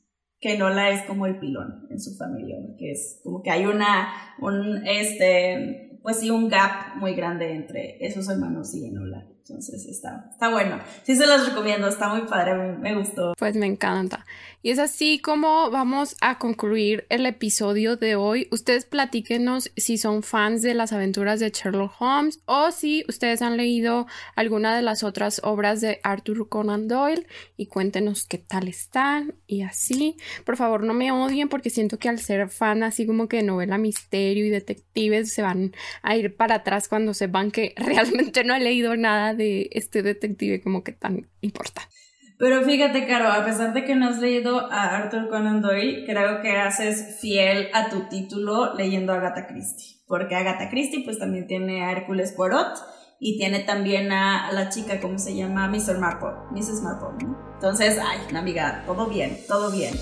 que 0.41 0.57
Nola 0.57 0.91
es 0.91 1.03
como 1.03 1.27
el 1.27 1.39
pilón 1.39 1.87
en 1.91 2.01
su 2.01 2.17
familia, 2.17 2.57
que 2.79 2.93
es 2.93 3.21
como 3.23 3.43
que 3.43 3.51
hay 3.51 3.67
una, 3.67 4.09
un, 4.41 4.87
este, 4.87 5.99
pues 6.03 6.19
sí, 6.19 6.31
un 6.31 6.49
gap 6.49 6.97
muy 6.97 7.15
grande 7.15 7.53
entre 7.53 8.05
esos 8.05 8.29
hermanos 8.29 8.75
y 8.75 8.87
Enola. 8.87 9.29
Entonces 9.49 9.87
está, 9.87 10.29
está 10.31 10.49
bueno. 10.49 10.81
Sí 11.03 11.17
se 11.17 11.27
los 11.27 11.49
recomiendo, 11.49 11.89
está 11.89 12.09
muy 12.09 12.27
padre, 12.29 12.55
me, 12.55 12.79
me, 12.79 12.95
gustó. 12.95 13.35
Pues 13.39 13.57
me 13.57 13.67
encanta. 13.67 14.25
Y 14.63 14.71
es 14.71 14.79
así 14.79 15.19
como 15.19 15.71
vamos 15.71 16.17
a 16.21 16.39
concluir 16.39 17.07
el 17.09 17.25
episodio 17.25 17.97
de 17.97 18.15
hoy. 18.15 18.47
Ustedes 18.53 18.85
platíquenos 18.85 19.73
si 19.77 19.97
son 19.97 20.23
fans 20.23 20.63
de 20.63 20.75
las 20.75 20.93
aventuras 20.93 21.41
de 21.41 21.51
Sherlock 21.51 21.95
Holmes 21.99 22.41
o 22.45 22.71
si 22.71 23.05
ustedes 23.09 23.41
han 23.41 23.57
leído 23.57 24.07
alguna 24.37 24.77
de 24.77 24.83
las 24.83 25.03
otras 25.03 25.41
obras 25.43 25.81
de 25.81 25.99
Arthur 26.03 26.49
Conan 26.49 26.89
Doyle 26.89 27.27
y 27.57 27.67
cuéntenos 27.67 28.25
qué 28.25 28.39
tal 28.39 28.69
están 28.69 29.35
y 29.47 29.63
así. 29.63 30.17
Por 30.45 30.57
favor, 30.57 30.85
no 30.85 30.93
me 30.93 31.11
odien 31.11 31.49
porque 31.49 31.71
siento 31.71 31.99
que 31.99 32.09
al 32.09 32.19
ser 32.21 32.51
fan 32.51 32.83
así 32.83 33.07
como 33.07 33.29
que 33.29 33.39
de 33.39 33.43
novela 33.45 33.79
misterio 33.79 34.45
y 34.45 34.51
detectives 34.51 35.33
se 35.33 35.43
van 35.43 35.73
a 36.03 36.17
ir 36.17 36.37
para 36.37 36.57
atrás 36.57 36.89
cuando 36.89 37.15
sepan 37.15 37.51
que 37.51 37.75
realmente 37.77 38.45
no 38.45 38.55
he 38.55 38.61
leído 38.61 38.95
nada 38.97 39.35
de 39.41 39.71
este 39.73 40.03
detective 40.03 40.63
como 40.63 40.85
que 40.85 40.93
tan 40.93 41.29
importante. 41.41 41.89
Pero 42.39 42.63
fíjate, 42.63 43.07
Caro, 43.07 43.31
a 43.31 43.45
pesar 43.45 43.75
de 43.75 43.85
que 43.85 43.95
no 43.95 44.09
has 44.09 44.19
leído 44.19 44.71
a 44.73 44.97
Arthur 44.97 45.29
Conan 45.29 45.61
Doyle, 45.61 46.05
creo 46.07 46.41
que 46.41 46.53
haces 46.53 47.19
fiel 47.21 47.69
a 47.75 47.91
tu 47.91 48.09
título 48.09 48.75
leyendo 48.75 49.13
a 49.13 49.17
Agatha 49.17 49.47
Christie. 49.47 50.01
Porque 50.07 50.35
Agatha 50.35 50.71
Christie 50.71 51.05
pues 51.05 51.19
también 51.19 51.47
tiene 51.47 51.85
a 51.85 51.93
Hércules 51.93 52.33
Poirot 52.33 52.79
y 53.19 53.37
tiene 53.37 53.61
también 53.61 54.11
a 54.13 54.51
la 54.53 54.71
chica, 54.71 55.01
¿cómo 55.01 55.19
se 55.19 55.37
llama? 55.37 55.69
Mr. 55.69 55.99
Marple, 55.99 56.31
Mrs. 56.53 56.81
Marple. 56.83 57.27
Entonces, 57.55 57.99
ay, 58.03 58.35
amiga, 58.35 58.85
todo 58.87 59.07
bien, 59.07 59.37
todo 59.47 59.71
bien. 59.71 59.93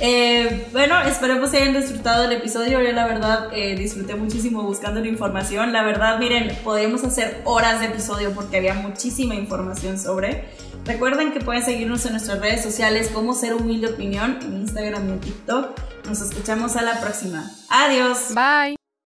Eh, 0.00 0.68
bueno, 0.72 1.00
esperemos 1.02 1.50
que 1.50 1.58
hayan 1.58 1.74
disfrutado 1.74 2.22
del 2.22 2.32
episodio. 2.32 2.80
Yo 2.80 2.92
la 2.92 3.06
verdad 3.06 3.48
eh, 3.52 3.76
disfruté 3.76 4.14
muchísimo 4.14 4.62
buscando 4.62 5.00
la 5.00 5.08
información. 5.08 5.72
La 5.72 5.82
verdad, 5.82 6.18
miren, 6.18 6.56
podíamos 6.62 7.04
hacer 7.04 7.42
horas 7.44 7.80
de 7.80 7.86
episodio 7.86 8.32
porque 8.32 8.58
había 8.58 8.74
muchísima 8.74 9.34
información 9.34 9.98
sobre. 9.98 10.44
Recuerden 10.84 11.32
que 11.32 11.40
pueden 11.40 11.62
seguirnos 11.62 12.06
en 12.06 12.12
nuestras 12.12 12.40
redes 12.40 12.62
sociales 12.62 13.10
como 13.12 13.34
Ser 13.34 13.54
Humilde 13.54 13.88
Opinión 13.88 14.38
en 14.42 14.60
Instagram 14.60 15.08
y 15.08 15.12
en 15.12 15.20
TikTok. 15.20 15.78
Nos 16.06 16.20
escuchamos 16.22 16.76
a 16.76 16.82
la 16.82 17.00
próxima. 17.00 17.50
Adiós. 17.68 18.34
Bye. 18.34 18.77